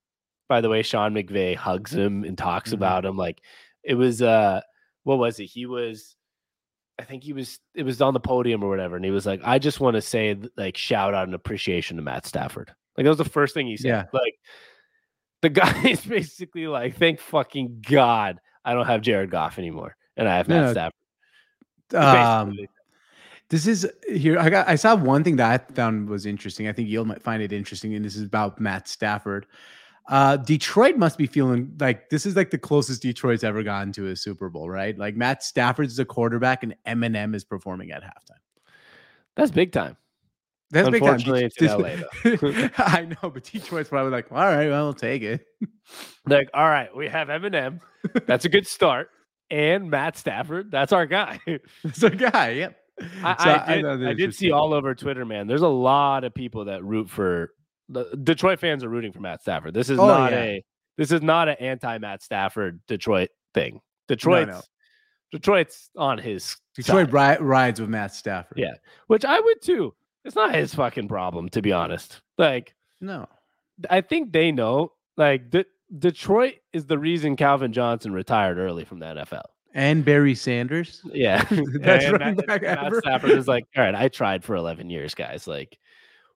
[0.49, 2.75] by the way Sean McVay hugs him and talks Mhm.
[2.75, 3.17] about him.
[3.17, 3.41] Like
[3.83, 4.61] it was uh
[5.05, 5.47] what was it?
[5.47, 6.17] He was
[6.99, 9.41] I think he was it was on the podium or whatever, and he was like,
[9.45, 12.73] I just want to say like shout out and appreciation to Matt Stafford.
[12.97, 13.89] Like that was the first thing he said.
[13.89, 14.05] Yeah.
[14.13, 14.35] Like
[15.43, 19.97] the guy is basically like, thank fucking God I don't have Jared Goff anymore.
[20.17, 20.95] And I have Matt no, Stafford.
[21.95, 22.59] Um,
[23.51, 24.39] this is here.
[24.39, 24.69] I got.
[24.69, 26.67] I saw one thing that I found was interesting.
[26.67, 29.47] I think you'll might find it interesting, and this is about Matt Stafford.
[30.09, 34.09] Uh, Detroit must be feeling like this is like the closest Detroit's ever gotten to
[34.09, 34.97] a Super Bowl, right?
[34.99, 38.41] Like Matt Stafford's the quarterback, and Eminem is performing at halftime.
[39.37, 39.97] That's big time.
[40.71, 41.15] That's big time.
[41.15, 45.47] Unfortunately, it's LA, I know, but Detroit's probably like, all right, well, we'll take it.
[46.27, 47.81] Like, all right, we have Eminem.
[48.25, 49.11] That's a good start.
[49.51, 50.71] And Matt Stafford.
[50.71, 51.39] That's our guy.
[51.85, 52.51] It's a guy.
[52.53, 52.77] Yep.
[53.23, 55.47] I, So I, did, that I did see all over Twitter, man.
[55.47, 57.51] There's a lot of people that root for
[57.89, 59.75] the Detroit fans are rooting for Matt Stafford.
[59.75, 60.39] This is Oh, not yeah.
[60.43, 60.65] a
[60.97, 63.81] this is not an anti Matt Stafford Detroit thing.
[64.09, 64.61] Detroit's no.
[65.33, 68.59] Detroit's on his Detroit side, ri- rides with Matt Stafford.
[68.59, 68.75] Yeah.
[69.09, 69.95] which I would too.
[70.25, 72.21] It's not his fucking problem, to be honest.
[72.39, 73.29] Like No.
[73.91, 74.93] I think they know.
[75.17, 75.65] Like De-
[75.99, 79.43] Detroit is the reason Calvin Johnson retired early from the NFL.
[79.75, 81.03] And Barry Sanders.
[81.13, 82.95] Yeah, And Matt, Matt.
[82.97, 85.49] Stafford is like, all right, I tried for 11 years, guys.
[85.49, 85.77] Like,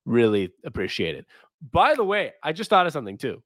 [0.08, 1.26] really appreciate it.
[1.70, 3.42] By the way, I just thought of something too.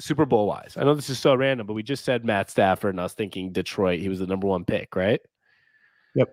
[0.00, 2.94] Super Bowl wise, I know this is so random, but we just said Matt Stafford,
[2.94, 4.00] and I was thinking Detroit.
[4.00, 5.20] He was the number one pick, right?
[6.14, 6.30] Yep.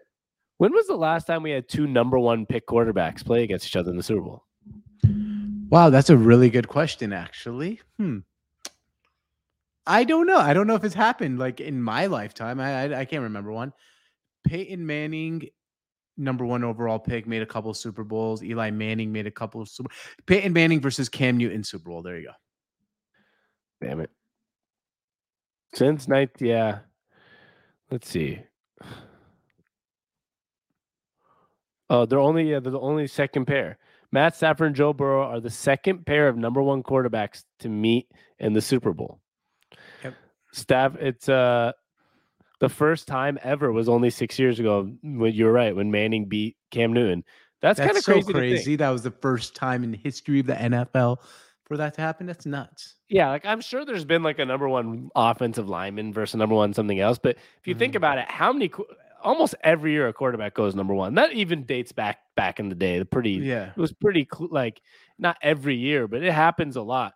[0.57, 3.75] When was the last time we had two number one pick quarterbacks play against each
[3.75, 4.43] other in the Super Bowl?
[5.69, 7.81] Wow, that's a really good question, actually.
[7.97, 8.19] Hmm.
[9.85, 10.39] I don't know.
[10.39, 12.59] I don't know if it's happened like in my lifetime.
[12.59, 13.73] I I, I can't remember one.
[14.45, 15.49] Peyton Manning,
[16.17, 18.43] number one overall pick, made a couple of Super Bowls.
[18.43, 19.91] Eli Manning made a couple of Super.
[20.25, 22.01] Peyton Manning versus Cam Newton Super Bowl.
[22.01, 23.87] There you go.
[23.87, 24.09] Damn it.
[25.73, 26.79] Since night, yeah.
[27.91, 28.41] Let's see.
[31.89, 33.77] Oh, they're only yeah, they're the only second pair.
[34.11, 38.07] Matt Stafford and Joe Burrow are the second pair of number one quarterbacks to meet
[38.39, 39.19] in the Super Bowl.
[40.03, 40.13] Yep.
[40.53, 41.71] Staff, it's uh
[42.59, 44.91] the first time ever was only six years ago.
[45.03, 47.23] When you're right, when Manning beat Cam Newton.
[47.61, 48.33] That's, That's kind of so crazy.
[48.33, 48.75] crazy.
[48.75, 51.17] That was the first time in the history of the NFL
[51.65, 52.27] for that to happen.
[52.27, 52.95] That's nuts.
[53.09, 56.73] Yeah, like I'm sure there's been like a number one offensive lineman versus number one
[56.73, 57.17] something else.
[57.17, 57.97] But if you think Mhm.
[57.97, 58.71] about it, how many
[59.23, 61.15] almost every year a quarterback goes number one.
[61.15, 62.99] That even dates back back in the day.
[62.99, 63.71] The pretty Yeah.
[63.75, 64.79] it was pretty like
[65.17, 67.13] not every year, but it happens a lot.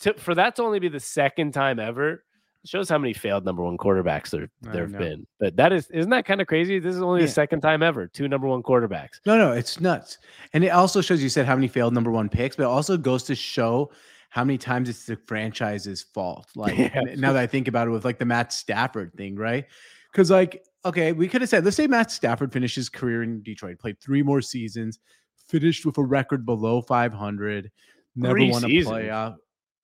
[0.00, 2.24] To, for that to only be the second time ever,
[2.66, 5.26] shows how many failed number one quarterbacks there there have been.
[5.40, 6.78] But that is isn't that kind of crazy?
[6.78, 7.26] This is only Yeah.
[7.26, 9.20] the second time ever two number one quarterbacks.
[9.24, 10.18] No, no, it's nuts.
[10.52, 12.96] And it also shows you said how many failed number one picks, but it also
[12.96, 13.90] goes to show
[14.30, 16.48] how many times it's the franchise's fault.
[16.56, 17.00] Like Yeah.
[17.16, 19.64] now that I think about it with like the Matt Stafford thing, right?
[20.12, 23.42] Because like, okay, we could have said, let's say Matt Stafford finished his career in
[23.42, 24.98] Detroit, played three more seasons,
[25.48, 27.70] finished with a record below 500,
[28.16, 28.92] never Three won a seasons?
[28.94, 29.36] playoff.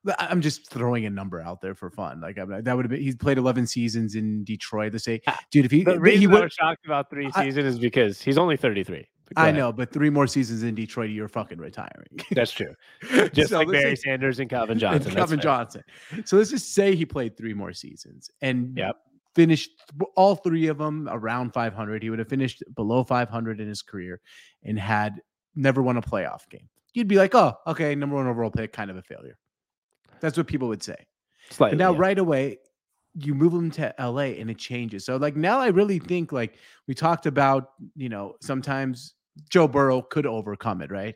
[0.07, 2.21] I- I'm just throwing a number out there for fun.
[2.21, 3.01] Like I'm, that would have been.
[3.01, 4.93] He's played 11 seasons in Detroit.
[4.93, 7.31] Let's say, Ah, dude, if he The reason he I would, was shocked about three
[7.35, 9.07] I- seasons is because he's only 33.
[9.35, 9.57] Go I ahead.
[9.57, 12.07] know, but three more seasons in Detroit, you're fucking retiring.
[12.33, 12.75] That's true.
[13.33, 15.05] Just So like Barry say- Sanders and Calvin Johnson.
[15.05, 15.41] that's Calvin.
[15.41, 15.83] Johnson.
[16.27, 18.97] So let's just say he played three more seasons and Yep.
[19.35, 19.71] finished
[20.17, 22.03] all three of them around 500.
[22.03, 24.21] He would have finished below 500 in his career
[24.65, 25.23] and had
[25.55, 26.69] never won a playoff game.
[26.93, 29.39] You'd be like, oh, okay, number one overall pick, kind of a failure.
[30.23, 30.97] That's what people would say.
[31.51, 31.99] Slightly, But now, yeah.
[31.99, 32.59] right away,
[33.15, 35.05] you move them to LA and it changes.
[35.05, 36.55] So, like, now I really think, like,
[36.89, 39.13] we talked about, you know, sometimes
[39.51, 41.15] Joe Burrow could overcome it, right?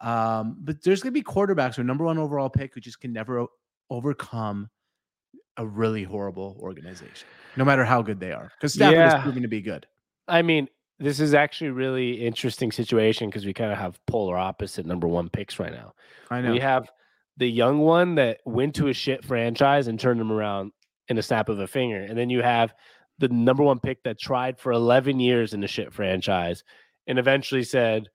[0.00, 3.12] Um, but there's going to be quarterbacks or number one overall pick who just can
[3.12, 3.50] never o-
[3.90, 4.70] overcome
[5.56, 7.26] a really horrible organization,
[7.56, 8.50] no matter how good they are.
[8.56, 9.16] Because Stafford Yeah.
[9.18, 9.86] is proven to be good.
[10.28, 10.68] I mean,
[11.00, 15.28] this is actually really interesting situation because we kind of have polar opposite number one
[15.28, 15.94] picks right now.
[16.30, 16.52] I know.
[16.52, 16.88] We have
[17.38, 20.72] the young one that went to a shit franchise and turned them around
[21.08, 22.00] in a snap of a finger.
[22.02, 22.74] And then you have
[23.18, 26.62] the number one pick that tried for 11 years in a shit franchise
[27.06, 28.08] and eventually said,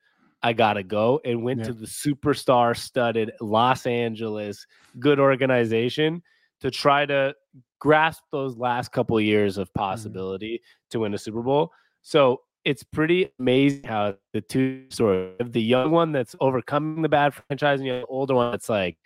[0.44, 1.68] I got to go and went Yeah.
[1.68, 4.68] to the superstar studded Los Angeles
[5.00, 6.22] good organization
[6.60, 7.34] to try to
[7.80, 9.80] grasp those last couple years of mm-hmm.
[9.80, 11.72] possibility to win a Super Bowl.
[12.02, 17.10] So it's pretty amazing how the two stories of the young one that's overcoming the
[17.10, 18.98] bad franchise and the older one that's like,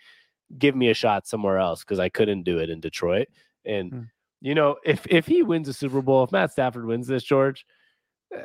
[0.58, 3.28] give me a shot somewhere else because I couldn't do it in Detroit.
[3.64, 4.02] And Hmm.
[4.40, 7.66] you know, if if he wins a Super Bowl, if Matt Stafford wins this, George,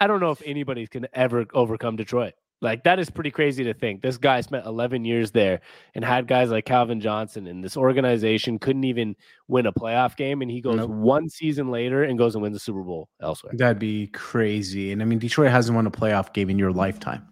[0.00, 2.34] I don't know if anybody can ever overcome Detroit.
[2.60, 4.00] Like that is pretty crazy to think.
[4.00, 5.60] This guy spent 11 years there
[5.94, 9.14] and had guys like Calvin Johnson, and this organization couldn't even
[9.48, 10.40] win a playoff game.
[10.40, 10.90] And he goes Nope.
[10.90, 13.52] one season later and goes and wins the Super Bowl elsewhere.
[13.56, 14.92] That'd be crazy.
[14.92, 17.26] And I mean, Detroit hasn't won a playoff game in your lifetime.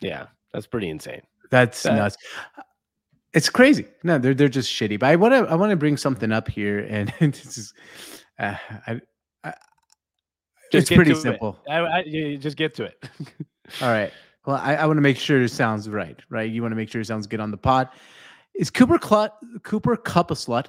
[0.00, 1.22] Yeah, that's pretty insane.
[1.50, 2.16] That's That- nuts.
[3.34, 3.86] It's crazy.
[4.02, 4.98] No, they're they're just shitty.
[4.98, 7.74] But I want to I want to bring something up here, and this is,
[8.38, 8.54] uh,
[8.86, 9.00] I,
[9.44, 9.52] I,
[10.72, 11.18] it's pretty it.
[11.18, 11.58] simple.
[11.68, 13.10] I, I, just get to it.
[13.82, 14.10] All right.
[14.46, 16.18] Well, I, I want to make sure it sounds right.
[16.30, 16.50] Right.
[16.50, 17.88] You want to make sure it sounds good on the pod.
[18.54, 20.66] Is Cooper Clut Cooper Kupp a slut?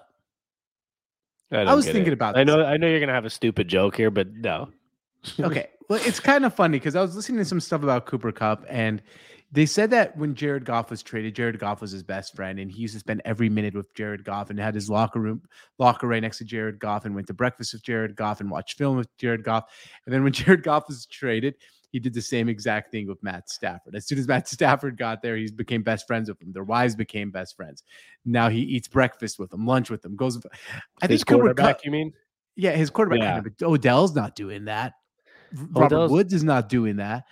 [1.52, 2.14] I, I don't was get thinking it.
[2.14, 2.64] about I know.
[2.64, 4.70] I know you're gonna have a stupid joke here, but no.
[5.40, 5.70] okay.
[5.90, 8.66] Well, it's kind of funny because I was listening to some stuff about Cooper Kupp,
[8.68, 9.02] and
[9.50, 12.70] they said that when Jared Goff was traded, Jared Goff was his best friend, and
[12.70, 15.42] he used to spend every minute with Jared Goff and had his locker room
[15.80, 18.78] locker right next to Jared Goff and went to breakfast with Jared Goff and watched
[18.78, 19.72] film with Jared Goff.
[20.06, 21.56] And then when Jared Goff was traded,
[21.92, 23.96] he did the same exact thing with Matt Stafford.
[23.96, 26.52] As soon as Matt Stafford got there, he became best friends with him.
[26.52, 27.84] Their wives became best friends.
[28.26, 30.38] Now he eats breakfast with them, lunch with them, goes.
[31.02, 32.14] I His think quarterback, Kupp, you mean?
[32.56, 33.20] yeah, his quarterback.
[33.22, 33.34] Yeah.
[33.42, 34.94] kind of, Odell's not doing that.
[35.72, 37.24] Robert Woods is not doing that.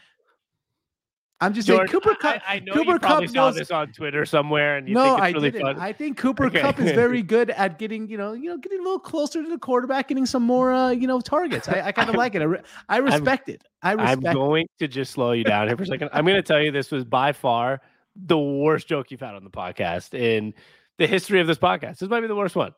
[1.41, 2.41] I'm just saying Cooper Kupp.
[2.47, 4.93] I, I know Cooper you probably Kupp saw knows- this on Twitter somewhere, and you
[4.93, 5.65] no, think it's I really didn't.
[5.75, 5.79] fun.
[5.79, 6.61] I think Cooper Okay.
[6.61, 9.49] Kupp is very good at getting, you know, you know, getting a little closer to
[9.49, 11.67] the quarterback, getting some more, uh, you know, targets.
[11.67, 12.41] I, I kind of like it.
[12.41, 13.63] I, re- I respect it.
[13.83, 14.23] I I'm respect.
[14.27, 14.33] it.
[14.33, 16.09] going to just slow you down here for a second.
[16.13, 17.81] I'm going to tell you this was by far
[18.15, 20.53] the worst joke you've had on the podcast in
[20.97, 21.97] the history of this podcast.
[21.97, 22.73] This might be the worst one.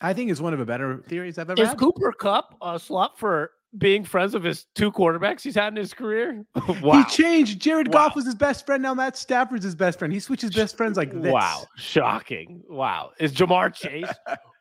[0.00, 1.78] I think it's one of the better theories I've ever Is had.
[1.78, 5.92] Cooper Kupp a slut for being friends with his two quarterbacks he's had in his
[5.92, 6.44] career?
[6.82, 7.02] wow.
[7.02, 7.60] He changed.
[7.60, 8.06] Jared Wow.
[8.08, 8.82] Goff was his best friend.
[8.82, 10.12] Now Matt Stafford's his best friend.
[10.12, 11.32] He switches best friends like this.
[11.32, 11.64] Wow.
[11.76, 12.62] Shocking.
[12.68, 13.10] Wow.
[13.20, 14.08] Is Ja'Marr Chase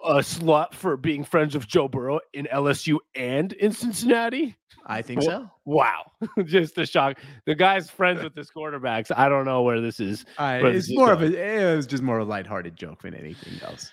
[0.03, 4.55] a slut for being friends with Joe Burrow in LSU and in Cincinnati?
[4.89, 5.51] I think Wha- so.
[5.65, 6.11] Wow.
[6.45, 7.19] Just a shock.
[7.45, 9.11] The guy's friends with his quarterbacks.
[9.15, 10.25] I don't know where this is.
[10.37, 11.25] I, But it's it's more of a.
[11.25, 13.91] It was just more of a lighthearted joke than anything else.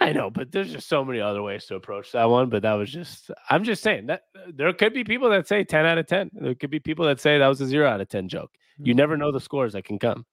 [0.00, 2.50] I know, but there's just so many other ways to approach that one.
[2.50, 5.64] But that was just, I'm just saying that uh, there could be people that say
[5.64, 6.30] 10 out of 10.
[6.34, 8.52] There could be people that say that was a zero out of 10 joke.
[8.80, 10.24] You never know the scores that can come.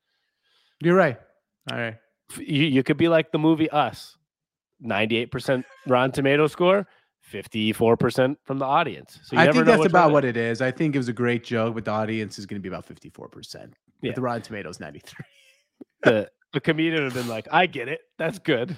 [0.82, 1.18] You're right.
[1.72, 1.96] All right.
[2.38, 4.18] You, you could be like the movie Us
[4.84, 6.86] 98% Rotten Tomato score,
[7.32, 9.20] 54% from the audience.
[9.24, 10.62] So you I never think know that's about what it is.
[10.62, 12.86] I think it was a great joke, but the audience is going to be about
[12.88, 13.56] 54%.
[14.02, 14.10] Yeah.
[14.10, 15.26] With the Rotten Tomatoes 93.
[16.04, 18.02] the, the comedian would have been like, I get it.
[18.20, 18.78] That's good.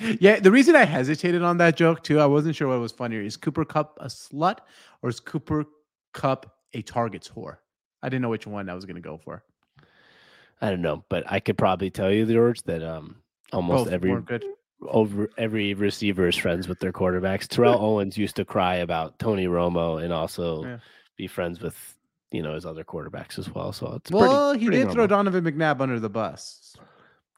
[0.20, 3.20] Yeah, the reason I hesitated on that joke too, I wasn't sure what was funnier.
[3.22, 4.58] Is Cooper Kupp a slut
[5.02, 5.64] or is Cooper
[6.12, 7.58] Kupp a target's whore?
[8.02, 9.44] I didn't know which one I was going to go for.
[10.60, 13.16] I don't know, but I could probably tell you, George, that um
[13.52, 14.16] almost Both every
[14.88, 17.46] over every receiver is friends with their quarterbacks.
[17.48, 20.78] Terrell Owens used to cry about Tony Romo and also Yeah.
[21.16, 21.76] be friends with
[22.30, 23.72] you know his other quarterbacks as well.
[23.72, 25.06] So it's well, pretty, he pretty did throw.
[25.06, 26.76] Donovan McNabb under the bus.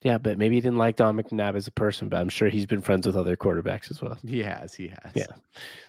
[0.02, 2.66] Yeah, but maybe he didn't like Don McNabb as a person, but I'm sure he's
[2.66, 4.18] been friends with other quarterbacks as well.
[4.26, 4.74] He has.
[4.74, 5.12] He has.
[5.14, 5.26] Yeah.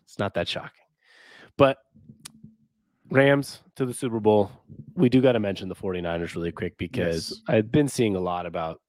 [0.03, 0.69] It's not that shocking.
[1.57, 1.79] But
[3.09, 4.51] Rams to the Super Bowl.
[4.95, 7.41] We do got to mention the 49ers really quick because Yes.
[7.47, 8.81] I've been seeing a lot about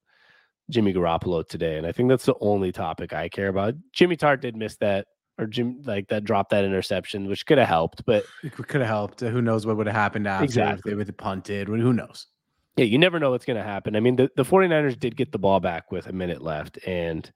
[0.71, 1.77] Jimmy Garoppolo today.
[1.79, 3.75] And I think that's the only topic I care about.
[3.93, 5.07] Jimmy Tartt did miss that
[5.39, 8.05] or Jim like that dropped that interception, which could have helped.
[8.07, 9.21] But It could have helped.
[9.21, 10.79] Who knows what would have happened after Exactly.
[10.79, 11.67] if they would have punted?
[11.69, 12.29] Who knows?
[12.77, 13.95] Yeah, you never know what's going to happen.
[13.95, 17.31] I mean, the, the 49ers did get the ball back with a minute left and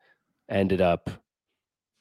[0.49, 1.11] ended up,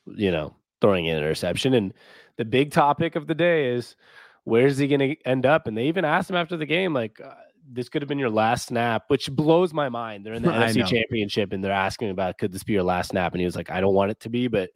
[0.06, 1.74] you know, throwing an interception.
[1.74, 1.94] And
[2.38, 3.96] the big topic of the day is
[4.44, 5.68] where's he going to end up?
[5.68, 7.34] And they even asked him after the game, like, uh,
[7.70, 10.26] this could have been your last snap, which blows my mind.
[10.26, 10.86] They're in the I NFC know.
[10.86, 13.34] championship and they're asking about, could this be your last snap?
[13.34, 14.70] And he was like, I don't want it to be, but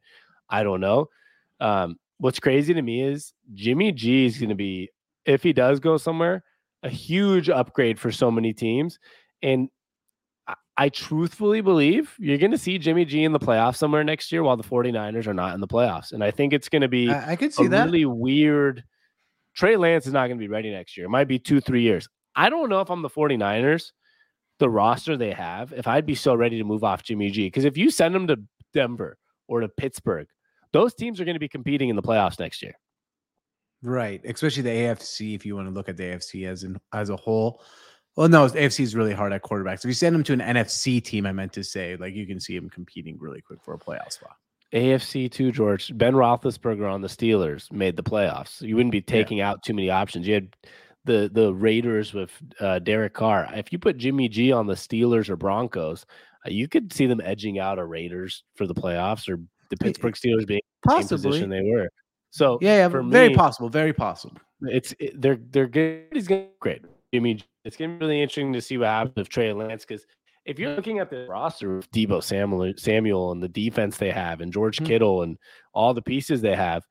[0.50, 1.08] I don't know.
[1.60, 4.90] Um, what's crazy to me is Jimmy G is going to be,
[5.26, 6.44] if he does go somewhere,
[6.84, 9.00] a huge upgrade for so many teams.
[9.42, 9.70] And
[10.48, 14.32] I, I truthfully believe you're going to see Jimmy G in the playoffs somewhere next
[14.32, 16.12] year while the 49ers are not in the playoffs.
[16.12, 17.86] And I think it's going to be I, I could a see that.
[17.86, 18.84] really weird.
[19.56, 21.06] Trey Lance is not going to be ready next year.
[21.06, 22.08] It might be two, three years.
[22.36, 23.92] I don't know if I'm the 49ers,
[24.60, 27.48] the roster they have, if I'd be so ready to move off Jimmy G.
[27.48, 28.38] Because if you send him to
[28.74, 29.18] Denver
[29.48, 30.28] or to Pittsburgh,
[30.72, 32.74] those teams are going to be competing in the playoffs next year.
[33.84, 35.36] Right, especially the AFC.
[35.36, 37.64] If you want to look at the AFC as in as a whole,
[38.16, 39.80] well, no, the AFC is really hard at quarterbacks.
[39.80, 42.40] If you send him to an NFC team, I meant to say, like you can
[42.40, 44.36] see him competing really quick for a playoff spot.
[44.74, 45.96] AFC too, George.
[45.98, 48.62] Ben Roethlisberger on the Steelers made the playoffs.
[48.62, 50.28] You wouldn't be taking out too many options.
[50.28, 50.56] You had
[51.06, 53.50] the the Raiders with uh, Derek Carr.
[53.54, 56.06] If you put Jimmy G on the Steelers or Broncos,
[56.46, 60.16] uh, you could see them edging out a Raiders for the playoffs or the Pittsburgh
[60.16, 61.90] Steelers being in the position they were.
[62.32, 63.70] So Yeah, yeah, very me, possible.
[63.70, 64.38] Very possible.
[64.64, 66.06] it's it, they're they're good.
[66.14, 66.82] He's gonna be great.
[67.14, 70.06] Jimmy, it's gonna be really interesting to see what happens with Trey Lance because
[70.46, 74.42] if you're looking at the roster of Deebo Samuel, Samuel and the defense they have,
[74.42, 74.86] and George Hmm.
[74.86, 75.38] Kittle and
[75.74, 76.84] all the pieces they have,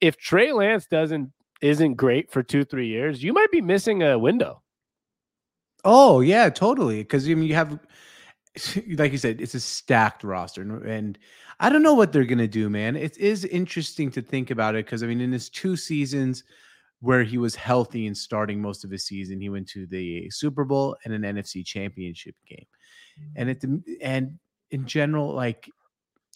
[0.00, 1.30] if Trey Lance doesn't
[1.62, 4.60] isn't great for two three years, you might be missing a window.
[5.84, 6.98] Oh yeah, totally.
[6.98, 7.78] Because I mean, you have,
[8.96, 11.18] like you said, it's a stacked roster, and- and
[11.60, 12.96] I don't know what they're gonna do, man.
[12.96, 16.42] It is interesting to think about it because I mean, in his two seasons
[17.00, 20.64] where he was healthy and starting most of his season, he went to the Super
[20.64, 22.66] Bowl and an NFC Championship game,
[23.36, 23.76] and mm-hmm.
[23.90, 24.38] it and
[24.70, 25.68] in general, like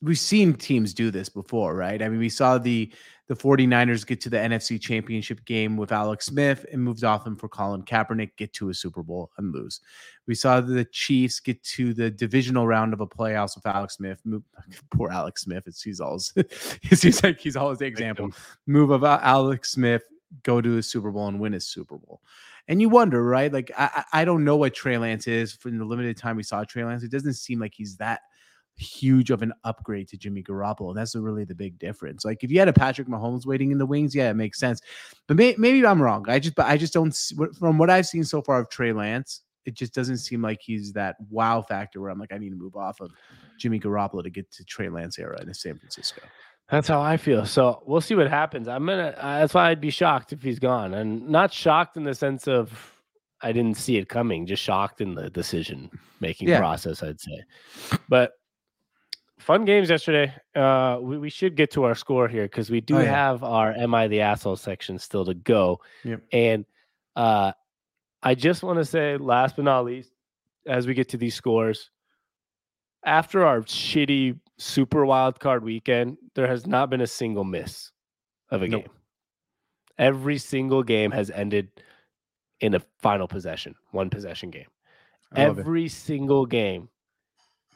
[0.02, 2.02] we've seen teams do this before, right?
[2.02, 2.92] I mean, we saw the
[3.26, 7.36] the 49ers get to the NFC Championship game with Alex Smith and moved off them
[7.36, 9.80] for Colin Kaepernick, get to a Super Bowl and lose.
[10.26, 14.20] We saw the Chiefs get to the divisional round of a playoffs with Alex Smith.
[14.24, 14.42] Move,
[14.94, 15.64] poor Alex Smith.
[15.66, 18.30] It's he's always it seems like he's always the example.
[18.66, 20.02] Move of uh, Alex Smith,
[20.42, 22.20] go to a Super Bowl and win a Super Bowl.
[22.68, 23.52] And you wonder, right?
[23.52, 25.52] Like I, I I don't know what Trey Lance is.
[25.54, 28.20] From the limited time we saw Trey Lance, it doesn't seem like he's that
[28.76, 30.88] huge of an upgrade to Jimmy Garoppolo.
[30.88, 32.24] And that's really the big difference.
[32.24, 34.80] Like if you had a Patrick Mahomes waiting in the wings, yeah, it makes sense.
[35.28, 36.24] But may, maybe I'm wrong.
[36.28, 37.14] I just, but I just don't.
[37.58, 40.92] From what I've seen so far of Trey Lance, it just doesn't seem like he's
[40.92, 43.12] that wow factor where I'm like, I need to move off of
[43.58, 46.20] Jimmy Garoppolo to get to Trey Lance era in San Francisco.
[46.70, 47.44] That's how I feel.
[47.46, 48.68] So we'll see what happens.
[48.68, 49.14] I'm gonna.
[49.18, 52.48] Uh, that's why I'd be shocked if he's gone, and not shocked in the sense
[52.48, 52.92] of
[53.42, 54.46] I didn't see it coming.
[54.46, 56.58] Just shocked in the decision making Yeah.
[56.58, 57.02] process.
[57.02, 57.42] I'd say.
[58.08, 58.32] But
[59.38, 60.32] fun games yesterday.
[60.54, 63.10] Uh, we, we should get to our score here because we do Oh, yeah.
[63.10, 65.80] have our "Am I the Asshole" section still to go.
[66.04, 66.22] Yep.
[66.32, 66.64] And
[67.16, 67.52] uh,
[68.22, 70.10] I just want to say, last but not least,
[70.66, 71.90] as we get to these scores,
[73.04, 77.90] after our shitty super wild card weekend, there has not been a single miss
[78.50, 78.82] of a Nope.
[78.84, 78.90] game.
[79.98, 81.68] Every single game has ended
[82.60, 84.66] in a final possession, one possession game.
[85.36, 85.60] Love it.
[85.62, 86.88] Every single game,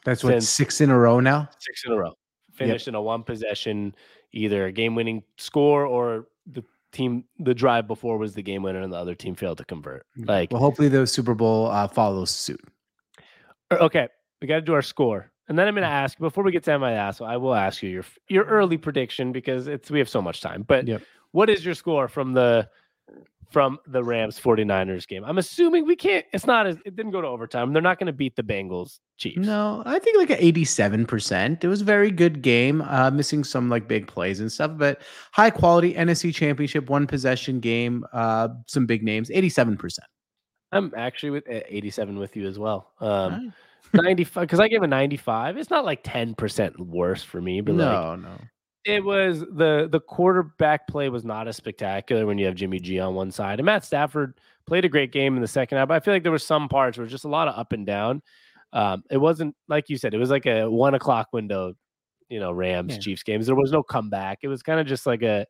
[0.09, 1.49] That's what six in a row now.
[1.59, 2.13] six in a row,
[2.51, 3.93] finished in a one possession,
[4.31, 8.81] either a game winning score or the team, the drive before was the game winner
[8.81, 10.07] and the other team failed to convert.
[10.17, 12.59] Like, Well, hopefully the Super Bowl uh, follows suit.
[13.71, 14.07] Er, Okay,
[14.41, 16.63] we got to do our score, and then I'm going to ask before we get
[16.63, 17.27] to my asshole.
[17.27, 20.63] I will ask you your your early prediction because it's we have so much time.
[20.63, 21.03] But Yep.
[21.31, 22.67] what is your score from the
[23.51, 25.23] from the Rams 49ers game?
[25.25, 26.25] I'm assuming we can't.
[26.33, 27.73] It's not as it didn't go to overtime.
[27.73, 29.39] They're not going to beat the Bengals Chiefs.
[29.39, 31.63] No, I think like an 87%.
[31.63, 35.01] It was a very good game, uh, missing some like big plays and stuff, but
[35.31, 39.97] high quality NFC championship, one possession game, uh, some big names, 87%.
[40.71, 42.91] I'm actually with 87 with you as well.
[42.99, 43.53] Um,
[43.93, 45.57] 95 because I gave a 95.
[45.57, 48.37] It's not like 10% worse for me, but like no, no.
[48.89, 52.99] It was the the quarterback play was not as spectacular when you have Jimmy G
[52.99, 53.59] on one side.
[53.59, 56.23] And Matt Stafford played a great game in the second half, but I feel like
[56.23, 58.21] there were some parts where just a lot of up and down.
[58.73, 61.73] Um, it wasn't like you said, it was like a one o'clock window,
[62.29, 62.99] you know, Rams Yeah.
[62.99, 63.45] Chiefs games.
[63.47, 64.39] There was no comeback.
[64.43, 65.45] It was kind of just like a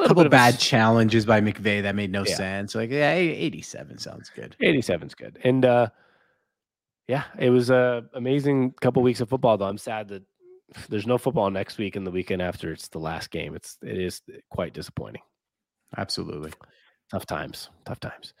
[0.00, 2.34] couple of a bad challenges by McVay that made no Yeah.
[2.34, 2.74] sense.
[2.74, 4.54] Like, yeah, 87 sounds good.
[4.62, 5.38] 87's good.
[5.44, 5.88] And uh
[7.08, 9.66] yeah, it was a amazing couple weeks of football though.
[9.66, 10.22] I'm sad that
[10.88, 13.54] there's no football next week and the weekend after it's the last game.
[13.54, 15.22] It's it is quite disappointing.
[15.96, 16.52] Absolutely.
[17.10, 17.70] Tough times.
[17.84, 18.34] Tough times.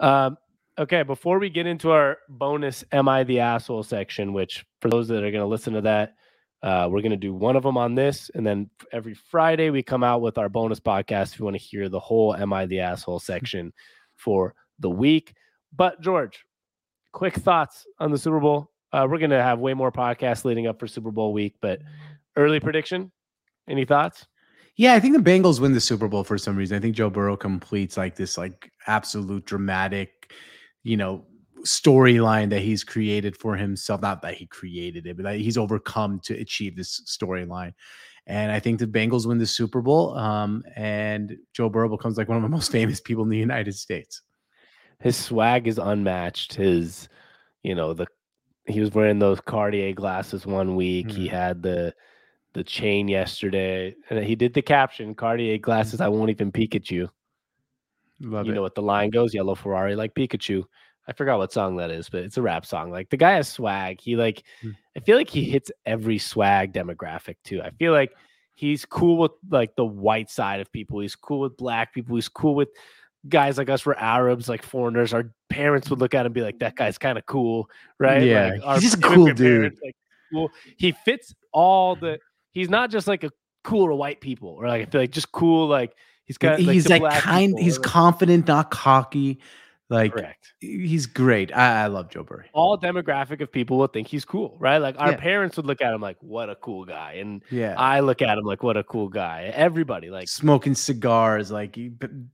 [0.00, 0.36] Um
[0.78, 5.08] okay, before we get into our bonus Am I the Asshole section, which for those
[5.08, 6.14] that are gonna listen to that,
[6.62, 10.02] uh, we're gonna do one of them on this, and then every Friday we come
[10.02, 12.80] out with our bonus podcast if you want to hear the whole Am I the
[12.80, 13.72] Asshole section
[14.16, 15.34] for the week.
[15.74, 16.44] But George,
[17.12, 18.70] quick thoughts on the Super Bowl.
[18.96, 21.80] Uh, we're gonna have way more podcasts leading up for Super Bowl week, but
[22.34, 23.12] early prediction.
[23.68, 24.26] Any thoughts?
[24.76, 26.78] Yeah, I think the Bengals win the Super Bowl for some reason.
[26.78, 30.32] I think Joe Burrow completes like this like absolute dramatic,
[30.82, 31.26] you know,
[31.64, 34.00] storyline that he's created for himself.
[34.00, 37.74] Not that he created it, but that he's overcome to achieve this storyline.
[38.26, 40.16] And I think the Bengals win the Super Bowl.
[40.16, 43.74] Um, and Joe Burrow becomes like one of the most famous people in the United
[43.74, 44.22] States.
[45.00, 46.54] His swag is unmatched.
[46.54, 47.10] His,
[47.62, 48.06] you know, the
[48.68, 51.10] he was wearing those Cartier glasses one week.
[51.10, 51.30] He Mhm.
[51.30, 51.94] had the
[52.54, 56.00] the chain yesterday, and he did the caption Cartier glasses.
[56.00, 56.50] I won't even
[56.90, 57.10] you.
[58.20, 58.54] Love you it.
[58.54, 59.34] know what the line goes?
[59.34, 60.64] Yellow Ferrari like Pikachu.
[61.06, 62.90] I forgot what song that is, but it's a rap song.
[62.90, 64.00] Like the guy has swag.
[64.00, 64.70] He like Hmm.
[64.96, 67.60] I feel like he hits every swag demographic too.
[67.62, 68.12] I feel like
[68.54, 71.00] he's cool with like the white side of people.
[71.00, 72.14] He's cool with black people.
[72.16, 72.70] He's cool with
[73.28, 73.84] guys like us.
[73.84, 75.12] We're Arabs, like foreigners.
[75.12, 78.22] Our parents would look at him and be like, "That guy's kind of cool, right?"
[78.22, 79.38] Yeah, Like, he's just a cool dude.
[79.38, 79.96] parents, like,
[80.32, 80.50] cool.
[80.76, 82.18] He fits all the.
[82.52, 83.30] He's not just like a
[83.64, 85.66] cool to white people, or like I feel like just cool.
[85.66, 86.58] Like he's got.
[86.58, 89.40] he's like kind people, he's confident, not cocky.
[89.88, 90.52] Like correct.
[90.60, 91.54] he's great.
[91.56, 92.42] I, I love Joe Burrow.
[92.52, 94.78] all demographic of people will think he's cool, right?
[94.78, 95.16] Like our Yeah.
[95.16, 97.74] parents would look at him like, "What a cool guy," and Yeah.
[97.78, 101.52] I look at him like, "What a cool guy." Everybody like, smoking cigars.
[101.52, 101.78] Like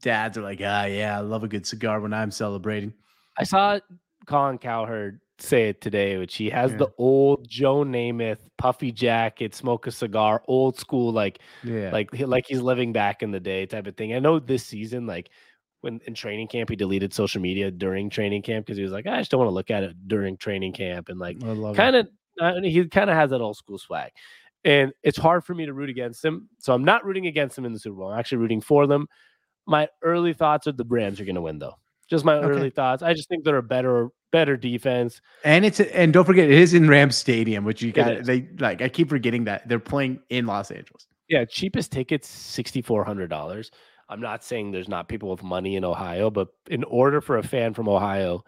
[0.01, 2.95] dads are like, ah, yeah, I love a good cigar when I'm celebrating.
[3.39, 3.79] I saw
[4.27, 6.79] Colin Cowherd say it today, which he has Yeah.
[6.79, 12.47] the old Joe Namath puffy jacket, smoke a cigar, old school, like Yeah, like like
[12.49, 14.15] he's living back in the day type of thing.
[14.15, 15.29] I know this season, like
[15.83, 19.07] when in training camp, he deleted social media during training camp because he was like,
[19.07, 21.39] I just don't want to look at it during training camp and like
[21.77, 22.09] kind of
[22.41, 24.11] uh, he kind of has that old school swag
[24.65, 27.67] and it's hard for me to root against him so i'm not rooting against him
[27.67, 29.07] in the super bowl i'm actually rooting for them
[29.67, 31.75] my early thoughts are the rams are going to win though
[32.09, 32.47] just my Okay.
[32.49, 36.49] early thoughts i just think they're a better better defense And it's and don't forget,
[36.49, 38.25] it is in Rams Stadium, which you got.
[38.25, 38.81] They like.
[38.81, 41.07] I keep forgetting that they're playing in Los Angeles.
[41.29, 43.71] yeah cheapest tickets $6400
[44.09, 47.43] i'm not saying there's not people with money in ohio but in order for a
[47.43, 48.45] fan from ohio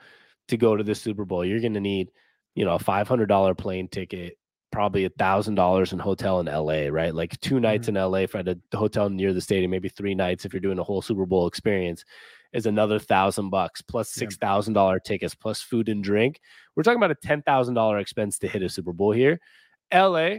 [0.48, 2.10] to go to the super bowl you're going to need
[2.54, 4.36] you know a $500 plane ticket
[4.74, 7.14] probably a thousand dollars in hotel in LA, right?
[7.14, 7.96] Like two nights mm-hmm.
[7.96, 10.80] in LA for at a hotel near the stadium, maybe three nights if you're doing
[10.80, 12.04] a whole Super Bowl experience,
[12.52, 16.40] is another thousand bucks plus six thousand dollar tickets plus food and drink.
[16.74, 19.38] We're talking about a ten thousand dollar expense to hit a Super Bowl here.
[19.92, 20.38] LA,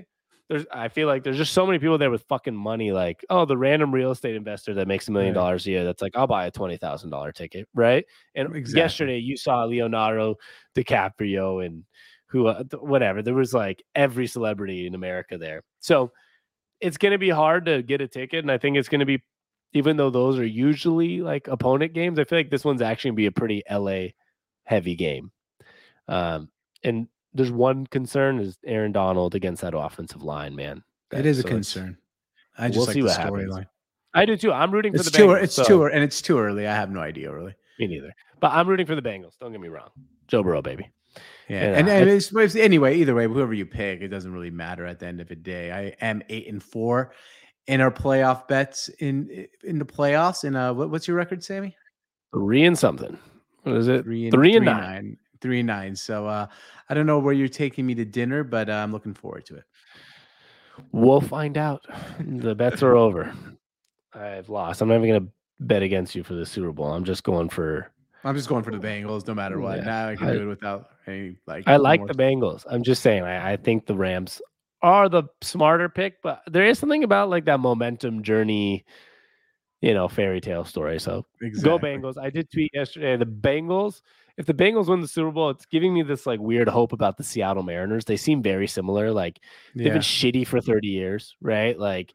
[0.49, 3.45] there's I feel like there's just so many people there with fucking money, like, oh,
[3.45, 6.27] the random real estate investor that makes a million dollars a year that's like, I'll
[6.27, 8.05] buy a twenty thousand dollar ticket, right?
[8.35, 8.79] And Exactly.
[8.79, 10.35] yesterday you saw Leonardo
[10.75, 11.83] DiCaprio and
[12.27, 16.11] who uh, whatever there was like every celebrity in america there so
[16.81, 19.05] it's going to be hard to get a ticket and i think it's going to
[19.05, 19.21] be
[19.73, 23.15] even though those are usually like opponent games i feel like this one's actually going
[23.15, 24.07] to be a pretty la
[24.65, 25.31] heavy game
[26.07, 26.49] um
[26.83, 30.77] and there's one concern is aaron donald against that offensive line man
[31.11, 31.97] It That- is a so it's- concern.
[32.57, 33.53] I just we'll like see the what happens.
[33.53, 33.65] storyline.
[34.15, 35.27] i do too i'm rooting for It's the too.
[35.27, 35.85] Bengals, It's so- too.
[35.85, 36.65] And it's too early.
[36.67, 37.53] I have no idea really.
[37.79, 39.89] me neither but i'm rooting for the bengals don't get me wrong
[40.27, 40.89] joe burrow baby
[41.49, 44.33] Yeah, And, and, uh, and it's, it's- anyway, either way, whoever you pick, it doesn't
[44.33, 45.71] really matter at the end of the day.
[45.71, 47.11] I am eight and four
[47.67, 50.43] in our playoff bets in in the playoffs.
[50.43, 51.75] And uh, what, what's your record, Sammy?
[52.33, 53.17] three and something
[53.63, 55.17] what is it Three and three and nine.
[55.45, 55.95] Three and nine.
[55.95, 56.47] So uh,
[56.89, 59.57] I don't know where you're taking me to dinner, but uh, I'm looking forward to
[59.57, 59.63] it.
[60.91, 61.85] We'll find out.
[62.19, 63.31] The bets are over.
[64.11, 64.81] I've lost.
[64.81, 66.87] I'm not even gonna bet against you for the Super Bowl.
[66.91, 67.91] I'm just going for.
[68.23, 69.77] I'm just going for the Bengals, no matter what.
[69.77, 71.65] Yeah, Now I can I- do it without any like.
[71.67, 72.65] I like more- the Bengals.
[72.67, 73.21] I'm just saying.
[73.21, 74.41] I, I think the Rams
[74.81, 78.83] are the smarter pick, but there is something about like that momentum journey.
[79.81, 80.99] you know, fairy tale story.
[80.99, 81.69] So Exactly.
[81.69, 82.17] go Bengals.
[82.19, 83.15] I did tweet yesterday.
[83.17, 84.01] The Bengals,
[84.37, 87.17] if the Bengals win the Super Bowl, it's giving me this like weird hope about
[87.17, 88.05] the Seattle Mariners.
[88.05, 89.11] They seem very similar.
[89.11, 89.39] Like
[89.75, 89.93] they've Yeah.
[89.93, 91.77] been shitty for 30 years, right?
[91.77, 92.13] Like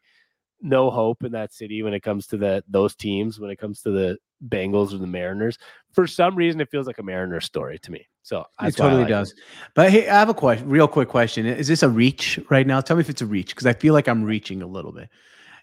[0.61, 3.81] no hope in that city when it comes to the those teams, when it comes
[3.81, 4.17] to the
[4.47, 5.57] Bengals or the Mariners.
[5.93, 8.07] For some reason, it feels like a Mariners story to me.
[8.21, 9.33] So It totally like does.
[9.73, 11.47] But hey, I have a question, real quick question.
[11.47, 12.81] Is this a reach right now?
[12.81, 15.09] Tell me if it's a reach because I feel like I'm reaching a little bit.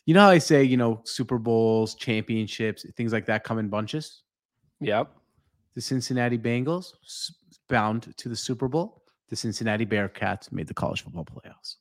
[0.06, 3.68] You know how I say, you know, Super Bowls, championships, things like that come in
[3.68, 4.22] bunches?
[4.80, 5.12] Yep.
[5.74, 6.92] The Cincinnati Bengals
[7.68, 9.02] bound to the Super Bowl.
[9.28, 11.76] The Cincinnati Bearcats made the college football playoffs.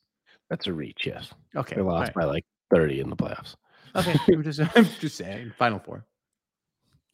[0.50, 1.32] That's a reach, yes.
[1.56, 1.76] Okay.
[1.76, 2.16] They lost right.
[2.16, 3.56] by like 30 in the playoffs.
[3.96, 4.16] Okay.
[4.34, 5.54] I'm just, I'm just saying.
[5.58, 6.06] Final four.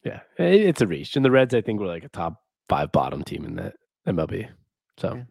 [0.04, 1.16] Yeah, it's a reach.
[1.16, 3.72] And the Reds, I think, were like a top five bottom team in the
[4.06, 4.48] MLB.
[4.98, 5.22] So Yeah.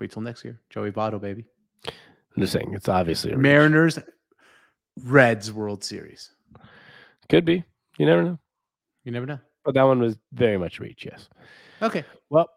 [0.00, 0.60] Wait till next year.
[0.70, 1.44] Joey Votto, baby.
[1.86, 3.34] I'm just saying it's obviously.
[3.36, 3.98] Mariners,
[5.04, 6.30] Reds World Series.
[7.28, 7.64] Could be.
[7.98, 8.38] You never know.
[9.04, 9.38] You never know.
[9.64, 11.28] But that one was very much reach, yes.
[11.80, 12.04] Okay.
[12.30, 12.48] Well,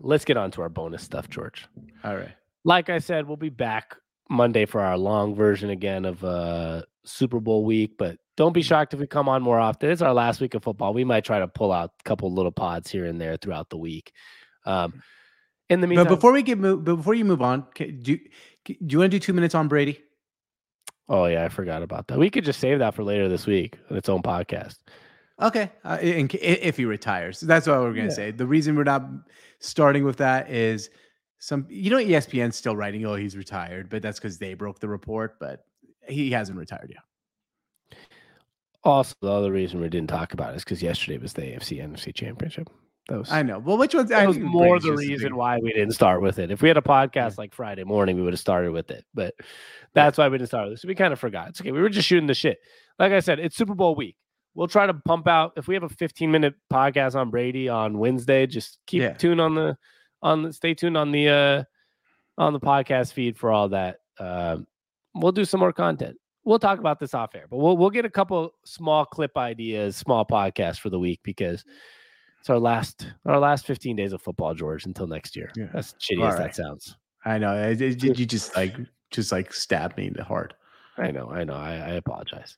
[0.00, 1.66] let's get on to our bonus stuff, George.
[2.04, 2.34] All right.
[2.64, 3.96] Like I said, we'll be back
[4.28, 8.92] Monday for our long version again of uh Super Bowl week, but don't be shocked
[8.92, 9.90] if we come on more often.
[9.90, 10.92] It's our last week of football.
[10.92, 13.78] We might try to pull out a couple little pods here and there throughout the
[13.78, 14.12] week.
[14.66, 15.02] Um
[15.70, 18.12] in the meantime, But before we get move, but before you move on, can, do
[18.12, 18.18] you,
[18.64, 20.00] do you want to do two minutes on Brady?
[21.10, 22.18] oh yeah, I forgot about that.
[22.18, 24.76] We could just save that for later this week on its own podcast.
[25.40, 28.10] Okay, uh, in, if he retires, that's what we're gonna Yeah.
[28.10, 28.30] say.
[28.32, 29.04] The reason we're not
[29.60, 30.90] starting with that is
[31.38, 34.88] some, you know, ESPN's still writing, oh, he's retired, but that's because they broke the
[34.88, 35.64] report, but
[36.08, 37.98] he hasn't retired yet.
[38.84, 41.78] Also, the other reason we didn't talk about it is because yesterday was the AFC
[41.80, 42.68] NFC Championship.
[43.08, 43.58] That was I know.
[43.58, 44.10] Well, which one's?
[44.10, 46.50] that was more the reason why we didn't start with it.
[46.50, 49.04] If we had a podcast like Friday morning, we would have started with it.
[49.14, 49.34] But
[49.94, 50.86] that's why we didn't start with it.
[50.86, 51.48] We kind of forgot.
[51.48, 51.72] It's okay.
[51.72, 52.58] We were just shooting the shit.
[52.98, 54.16] Like I said, it's Super Bowl week.
[54.58, 57.96] We'll try to pump out if we have a 15 minute podcast on Brady on
[57.96, 58.44] Wednesday.
[58.44, 59.12] Just keep Yeah.
[59.12, 59.78] tuned on the
[60.20, 61.64] on the stay tuned on the uh
[62.38, 64.00] on the podcast feed for all that.
[64.18, 64.66] Um,
[65.14, 66.16] we'll do some more content.
[66.44, 69.96] We'll talk about this off air, but we'll we'll get a couple small clip ideas,
[69.96, 71.64] small podcasts for the week because
[72.40, 75.52] it's our last our last 15 days of football, George, until next year.
[75.54, 75.68] Yeah.
[75.72, 76.42] As shitty All as right.
[76.46, 76.96] that sounds.
[77.24, 77.54] I know.
[77.54, 78.74] it- it- you just like,
[79.12, 80.54] just like stabbed me in the heart.
[80.96, 81.54] I know, I know.
[81.54, 82.56] I, I apologize.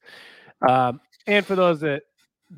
[0.66, 2.02] Um, and for those that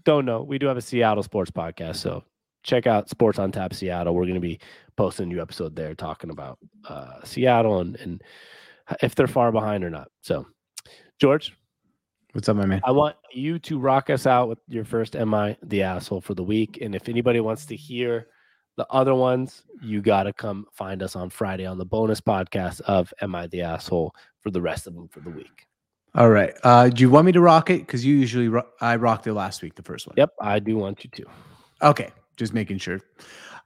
[0.04, 1.96] don't know, we do have a Seattle sports podcast.
[1.96, 2.24] So
[2.62, 4.14] check out Sports on Tap Seattle.
[4.14, 4.60] We're going to be
[4.96, 6.58] posting a new episode there talking about
[6.88, 8.22] uh, Seattle and, and
[9.02, 10.08] if they're far behind or not.
[10.22, 10.46] So,
[11.20, 11.52] George,
[12.32, 12.80] What's up, my man?
[12.82, 16.32] I want you to rock us out with your first Am I the Asshole for
[16.32, 16.78] the week.
[16.80, 18.28] And if anybody wants to hear
[18.78, 22.80] the other ones, you got to come find us on Friday on the bonus podcast
[22.82, 25.66] of Am I the Asshole for the rest of them for the week.
[26.14, 26.54] All right.
[26.62, 27.78] Uh, do you want me to rock it?
[27.78, 30.14] Because you usually ro- I rocked it last week, the first one.
[30.18, 31.24] Yep, I do want you to.
[31.80, 33.00] Okay, just making sure.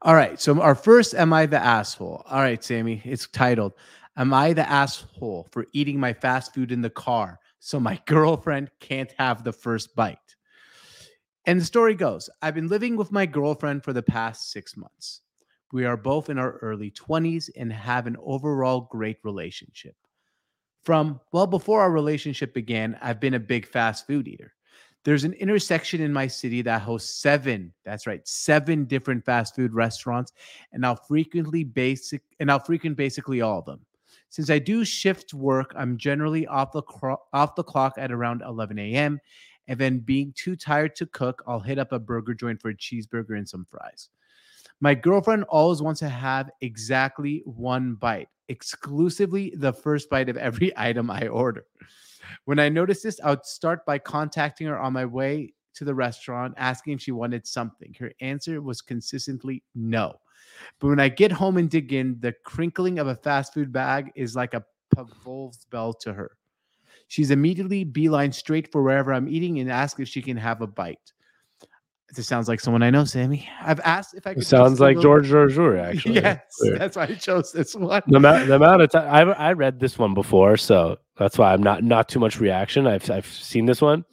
[0.02, 3.72] All right, so our first "Am I the asshole?" All right, Sammy, it's titled
[4.16, 8.70] "Am I the asshole for eating my fast food in the car so my girlfriend
[8.78, 10.36] can't have the first bite?"
[11.46, 15.22] And the story goes: I've been living with my girlfriend for the past six months.
[15.72, 19.96] We are both in our early twenties and have an overall great relationship.
[20.86, 24.54] From well before our relationship began, I've been a big fast food eater.
[25.04, 29.74] There's an intersection in my city that hosts seven, that's right, seven different fast food
[29.74, 30.32] restaurants,
[30.72, 33.80] and I'll frequently basic and I'll frequent basically all of them.
[34.28, 38.42] Since I do shift work, I'm generally off the cro- off the clock at around
[38.42, 39.18] 11 a.m.
[39.66, 42.76] And then being too tired to cook, I'll hit up a burger joint for a
[42.76, 44.08] cheeseburger and some fries.
[44.80, 50.72] My girlfriend always wants to have exactly one bite, exclusively the first bite of every
[50.76, 51.64] item I order.
[52.44, 55.94] When I noticed this, I would start by contacting her on my way to the
[55.94, 57.94] restaurant, asking if she wanted something.
[57.98, 60.20] Her answer was consistently no.
[60.80, 64.10] But when I get home and dig in, the crinkling of a fast food bag
[64.14, 64.64] is like a
[64.94, 66.32] Pavlov's bell to her.
[67.08, 70.66] She's immediately beeline straight for wherever I'm eating and ask if she can have a
[70.66, 71.12] bite.
[72.14, 73.48] This sounds like someone I know, Sammy.
[73.60, 74.42] I've asked if I could.
[74.42, 76.14] It sounds like George George, actually.
[76.22, 76.80] Yes, Weird.
[76.80, 78.00] that's why I chose this one.
[78.06, 81.52] the amount, the amount of time I, I read this one before, so that's why
[81.52, 82.86] I'm not not too much reaction.
[82.86, 84.04] I've I've seen this one,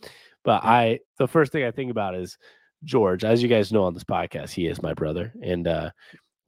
[0.44, 2.38] but I the first thing I think about is
[2.84, 3.24] George.
[3.24, 5.91] As you guys know on this podcast, he is my brother, and uh,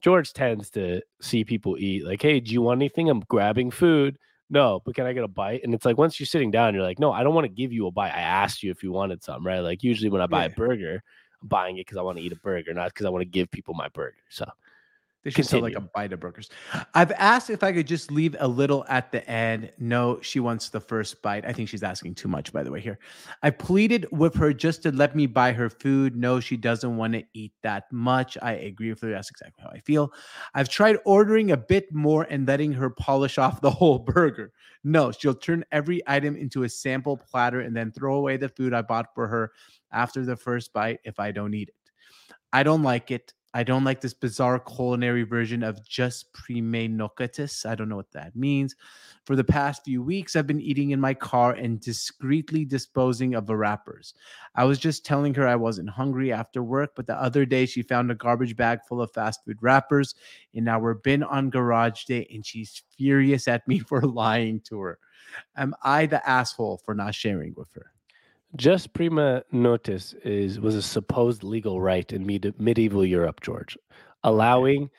[0.02, 3.08] George tends to see people eat like, "Hey, do you want anything?
[3.08, 4.18] I'm grabbing food."
[4.50, 5.62] No, but can I get a bite?
[5.64, 7.72] And it's like once you're sitting down, you're like, "No, I don't want to give
[7.72, 8.12] you a bite.
[8.14, 11.02] I asked you if you wanted some, right?" Like usually when I buy a burger,
[11.42, 13.50] Buying it because I want to eat a burger, not because I want to give
[13.50, 14.16] people my burger.
[14.28, 14.44] So
[15.26, 16.48] They should sell like a bite of burgers.
[16.94, 19.72] I've asked if I could just leave a little at the end.
[19.76, 21.44] No, she wants the first bite.
[21.44, 23.00] I think she's asking too much, by the way, here.
[23.42, 26.14] I pleaded with her just to let me buy her food.
[26.14, 28.38] No, she doesn't want to eat that much.
[28.40, 29.10] I agree with her.
[29.10, 30.12] That's exactly how I feel.
[30.54, 34.52] I've tried ordering a bit more and letting her polish off the whole burger.
[34.84, 38.72] No, she'll turn every item into a sample platter and then throw away the food
[38.72, 39.50] I bought for her
[39.90, 41.74] after the first bite if I don't eat it.
[42.52, 43.32] I don't like it.
[43.56, 47.64] I don't like this bizarre culinary version of jus primae noctis.
[47.64, 48.76] I don't know what that means.
[49.24, 53.46] For the past few weeks, I've been eating in my car and discreetly disposing of
[53.46, 54.12] the wrappers.
[54.56, 57.80] I was just telling her I wasn't hungry after work, but the other day she
[57.80, 60.14] found a garbage bag full of fast food wrappers
[60.52, 64.98] in our bin on garage day, and she's furious at me for lying to her.
[65.56, 67.90] Am I the asshole for not sharing with her?
[68.56, 73.76] Jus primae noctis is was a supposed legal right in med- medieval Europe, George,
[74.24, 74.90] allowing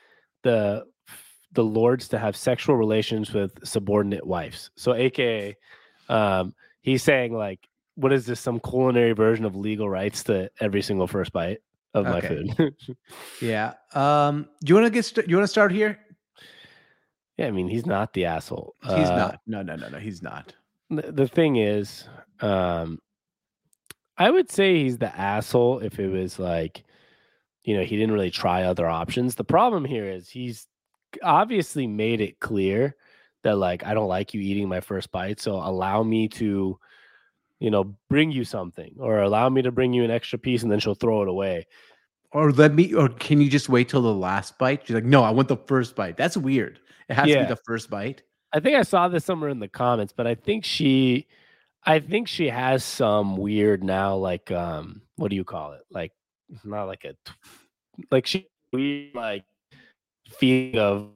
[0.42, 0.84] the
[1.52, 4.70] the lords to have sexual relations with subordinate wives.
[4.76, 5.56] So, AKA,
[6.10, 7.58] um, he's saying like,
[7.94, 8.38] what is this?
[8.38, 11.58] Some culinary version of legal rights to every single first bite
[11.94, 12.74] of my food.
[13.40, 13.72] Yeah.
[13.94, 14.46] Um.
[14.62, 15.04] Do you want to get?
[15.04, 15.98] St- you want to start here?
[17.38, 18.74] yeah, I mean, he's not the asshole.
[18.82, 19.40] He's Uh, not.
[19.46, 19.62] No.
[19.62, 19.74] No.
[19.76, 19.88] No.
[19.88, 19.98] No.
[19.98, 20.52] He's not.
[20.90, 22.04] the, the thing is,
[22.40, 23.00] um,
[24.18, 26.84] I would say he's the asshole if it was like,
[27.62, 29.36] you know, he didn't really try other options.
[29.36, 30.66] The problem here is he's
[31.22, 32.96] obviously made it clear
[33.44, 36.78] that like I don't like you eating my first bite, so allow me to,
[37.60, 40.72] you know, bring you something or allow me to bring you an extra piece, and
[40.72, 41.66] then she'll throw it away.
[42.32, 42.92] Or let me.
[42.94, 44.82] Or can you just wait till the last bite?
[44.84, 46.16] She's like, no, I want the first bite.
[46.16, 46.80] That's weird.
[47.08, 48.22] It has to be the first bite.
[48.52, 51.26] I think I saw this somewhere in the comments, but I think she
[51.88, 55.80] I think she has some weird now like um what do you call it?
[55.90, 56.12] Like
[56.62, 57.14] not like a
[58.10, 59.44] like she weird like
[60.28, 61.08] feeling of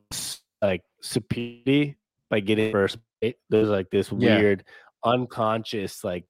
[0.63, 1.97] like superiority
[2.31, 3.37] by getting first bite.
[3.51, 4.39] There's like this Yeah.
[4.39, 4.65] weird
[5.05, 6.25] unconscious like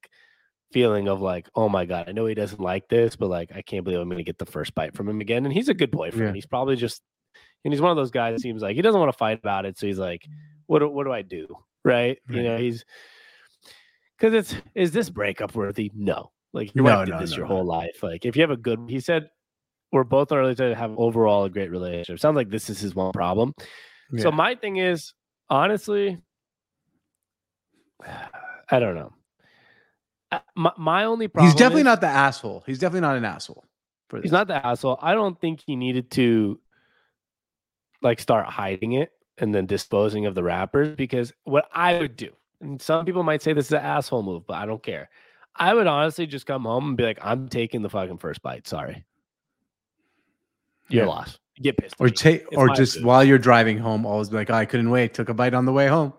[0.72, 3.62] feeling of like, oh my god, I know he doesn't like this, but like I
[3.62, 5.45] can't believe I'm gonna get the first bite from him again.
[5.45, 6.28] And he's a good boyfriend.
[6.28, 6.34] Yeah.
[6.34, 7.01] He's probably just
[7.64, 9.66] and he's one of those guys that seems like he doesn't want to fight about
[9.66, 9.78] it.
[9.78, 10.26] So he's like,
[10.66, 11.47] what do, what do I do?
[11.84, 12.18] Right.
[12.28, 12.84] You know, he's
[14.22, 15.90] because it's is this breakup worthy?
[15.94, 16.30] No.
[16.52, 18.02] Like your No, wife did no, this no, your whole life.
[18.02, 19.28] Like if you have a good he said
[19.90, 22.20] we're both early to have overall a great relationship.
[22.20, 23.52] Sounds like this is his one problem.
[24.18, 25.12] So my thing is
[25.50, 26.18] honestly,
[28.70, 29.12] I don't know.
[30.30, 32.62] Uh, My, my only problem He's definitely is- not the asshole.
[32.66, 33.64] He's definitely not an asshole.
[34.08, 34.98] For He's not the asshole.
[35.00, 36.60] I don't think he needed to
[38.02, 42.30] like start hiding it and then disposing of the wrappers because what I would do,
[42.62, 45.10] and some people might say this is an asshole move, but I don't care.
[45.54, 48.66] I would honestly just come home and be like, I'm taking the fucking first bite.
[48.66, 49.04] Sorry.
[50.88, 51.08] Your Yeah.
[51.10, 51.38] loss.
[51.60, 51.96] Get pissed.
[51.98, 53.04] Or take, or just food.
[53.04, 55.12] while you're driving home, always be like, oh, I couldn't wait.
[55.12, 56.14] Took a bite on the way home.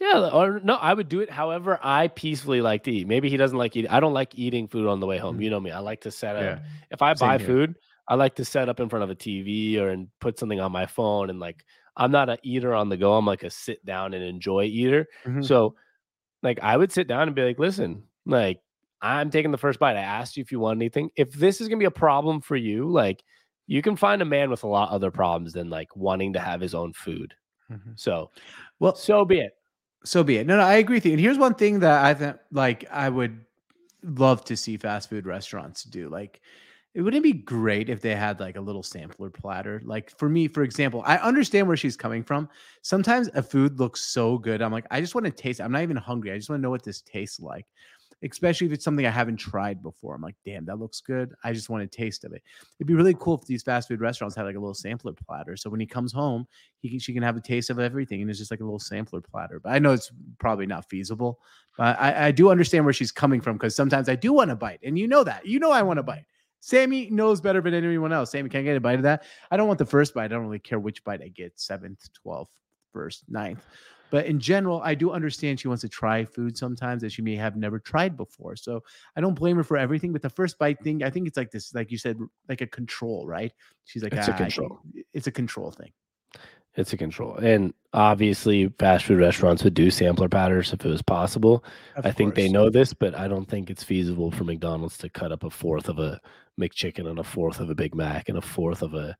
[0.00, 3.06] Yeah, or no, I would do it however I peacefully like to eat.
[3.06, 3.90] Maybe he doesn't like eating.
[3.90, 5.38] I don't like eating food on the way home.
[5.38, 5.44] Mhm.
[5.44, 5.70] You know me.
[5.70, 6.42] I like to set up.
[6.42, 6.58] Yeah.
[6.90, 7.46] If I Same buy here.
[7.46, 7.74] food,
[8.08, 10.72] I like to set up in front of a TV or and put something on
[10.72, 11.30] my phone.
[11.30, 11.64] And like,
[11.96, 13.14] I'm not a eater on the go.
[13.14, 15.06] I'm like a sit down and enjoy eater.
[15.26, 15.44] Mhm.
[15.44, 15.74] So,
[16.42, 18.60] like, I would sit down and be like, listen, like,
[19.02, 19.96] I'm taking the first bite.
[19.96, 21.10] I asked you if you want anything.
[21.16, 23.24] If this is gonna be a problem for you, like,
[23.68, 26.60] you can find a man with a lot other problems than like wanting to have
[26.60, 27.34] his own food.
[27.70, 27.98] Mhm.
[27.98, 28.30] So,
[28.80, 29.52] Well, so be it.
[30.04, 30.46] so be it.
[30.46, 31.12] No, no, I agree with you.
[31.12, 33.44] And here's one thing that I think, like, I would
[34.04, 36.08] love to see fast food restaurants do.
[36.10, 36.40] Like,
[36.94, 39.80] it wouldn't be great if they had like a little sampler platter.
[39.84, 42.48] Like for me, for example, I understand where she's coming from.
[42.82, 44.60] Sometimes a food looks so good.
[44.60, 45.60] I'm like, I just want to taste.
[45.60, 45.62] it.
[45.62, 46.32] I'm not even hungry.
[46.32, 47.66] I just want to know what this tastes like.
[48.24, 50.14] Especially if it's something I haven't tried before.
[50.14, 51.34] I'm like, damn, that looks good.
[51.42, 52.42] I just want a taste of it.
[52.78, 55.56] It'd be really cool if these fast food restaurants had like a little sampler platter.
[55.56, 56.46] So when he comes home,
[56.78, 58.78] he can, she can have a taste of everything, and it's just like a little
[58.78, 59.58] sampler platter.
[59.58, 61.40] But I know it's probably not feasible.
[61.76, 64.56] But I, I do understand where she's coming from because sometimes I do want to
[64.56, 65.44] bite, and you know that.
[65.44, 66.26] You know I want to bite.
[66.64, 68.30] Sammy knows better than anyone else.
[68.30, 69.24] Sammy, can I get a bite of that?
[69.50, 70.26] I don't want the first bite.
[70.26, 72.46] I don't really care which bite I get seventh, 12th,
[72.92, 73.66] first, ninth.
[74.10, 77.34] But in general, I do understand she wants to try food sometimes that she may
[77.34, 78.54] have never tried before.
[78.54, 78.80] So
[79.16, 80.12] I don't blame her for everything.
[80.12, 82.16] But the first bite thing, I think it's like this, like you said,
[82.48, 83.52] like a control, right?
[83.86, 84.80] She's like, It's a "Ah, can-" control.
[85.12, 85.90] It's a control thing.
[86.74, 87.36] It's a control.
[87.36, 91.64] And obviously, fast food restaurants would do sampler patterns if it was possible.
[91.96, 95.10] Of I think they know this, but I don't think it's feasible for McDonald's to
[95.10, 96.18] cut up a fourth of a
[96.58, 99.16] McChicken and a fourth of a Big Mac and a fourth of a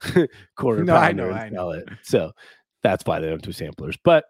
[0.56, 1.88] quarter No, I know, and sell it.
[2.02, 2.32] So
[2.82, 3.98] that's why they don't do samplers.
[4.02, 4.24] But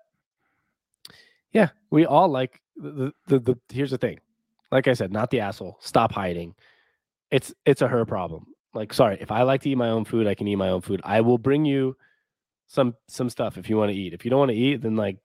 [1.53, 4.19] yeah, we all like the, the the here's the thing.
[4.73, 5.79] Like I said, not the asshole.
[5.81, 6.57] Stop hiding.
[7.31, 8.47] It's it's a her problem.
[8.75, 10.81] Like, sorry, if I like to eat my own food, I can eat my own
[10.81, 11.01] food.
[11.05, 11.97] I will bring you
[12.75, 14.13] some some stuff if you want to eat.
[14.13, 15.19] If you don't want to eat, then like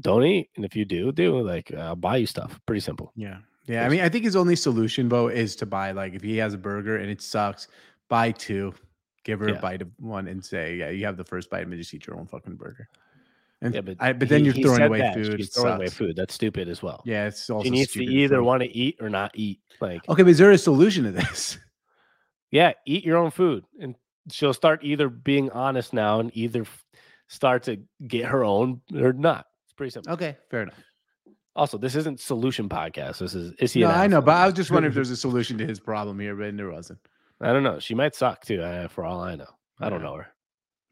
[0.00, 0.50] don't eat.
[0.56, 2.58] And if you do, do like I'll buy you stuff.
[2.66, 3.12] Pretty simple.
[3.16, 3.38] Yeah.
[3.66, 3.84] Yeah.
[3.84, 6.54] I mean, I think his only solution, Bo, is to buy like if he has
[6.54, 7.68] a burger and it sucks,
[8.08, 8.72] buy two,
[9.24, 9.56] give her Yeah.
[9.56, 12.06] a bite of one, and say, "Yeah, you have the first bite, and just eat
[12.06, 12.88] your own fucking burger."
[13.60, 15.14] And Yeah, but I, but then he- you're throwing away that.
[15.14, 15.36] food.
[15.38, 16.16] She's throwing away food.
[16.16, 17.02] That's stupid as well.
[17.04, 19.60] Yeah, it's also she needs to either want to eat or not eat.
[19.80, 21.58] Like, Okay, but is there a solution to this?
[22.50, 23.96] yeah, eat your own food, and
[24.30, 26.64] she'll start either being honest now and either
[27.28, 29.46] start to get her own or not.
[29.64, 30.12] It's pretty simple.
[30.12, 30.82] Okay, fair enough.
[31.54, 33.18] Also, this isn't solution podcast.
[33.18, 33.80] This is is he?
[33.80, 36.18] No, I know, but I was just wondering if there's a solution to his problem
[36.20, 37.00] here, but there wasn't.
[37.40, 37.78] I don't know.
[37.78, 38.62] She might suck too.
[38.62, 39.48] Uh, for all I know,
[39.80, 40.28] I don't know her.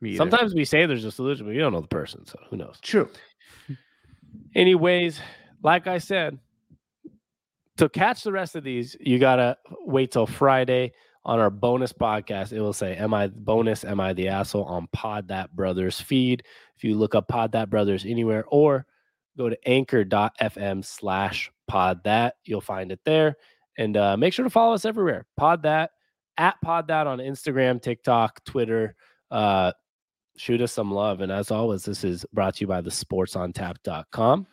[0.01, 0.19] Me either.
[0.19, 2.79] Sometimes we say there's a solution, but we don't know the person, so who knows?
[2.83, 3.09] true.
[4.55, 5.21] Anyways,
[5.63, 6.39] like I said,
[7.79, 10.93] to catch the rest of these, you gotta wait till Friday
[11.27, 12.53] on our bonus podcast.
[12.53, 13.85] It will say, Am I bonus?
[13.85, 16.45] Am I the asshole on Pod That Brothers feed?
[16.77, 18.87] If you look up Pod That Brothers anywhere or
[19.37, 23.37] go to anchor.fm slash pod that, you'll find it there.
[23.77, 25.27] And uh, make sure to follow us everywhere.
[25.37, 25.91] Pod that
[26.39, 28.95] at pod that on Instagram, TikTok, Twitter.
[29.31, 29.73] Uh,
[30.37, 31.21] shoot us some love.
[31.21, 34.47] And as always, this is brought to you by the sportsontap.com.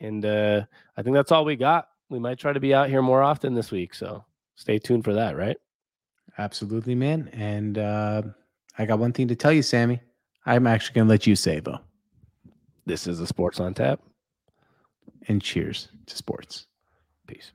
[0.00, 0.62] And uh,
[0.96, 1.88] I think that's all we got.
[2.10, 3.94] We might try to be out here more often this week.
[3.94, 4.24] So
[4.56, 5.56] stay tuned for that, right?
[6.40, 7.28] Absolutely, man.
[7.34, 8.22] And uh,
[8.78, 10.00] I got one thing to tell you, Sammy.
[10.46, 11.80] I'm actually going to let you say, though.
[12.86, 14.00] This is the Sports on Tap.
[15.28, 16.66] And cheers to sports.
[17.26, 17.52] Peace.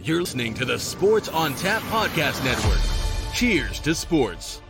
[0.00, 3.34] You're listening to the Sports on Tap Podcast Network.
[3.34, 4.62] Cheers to sports.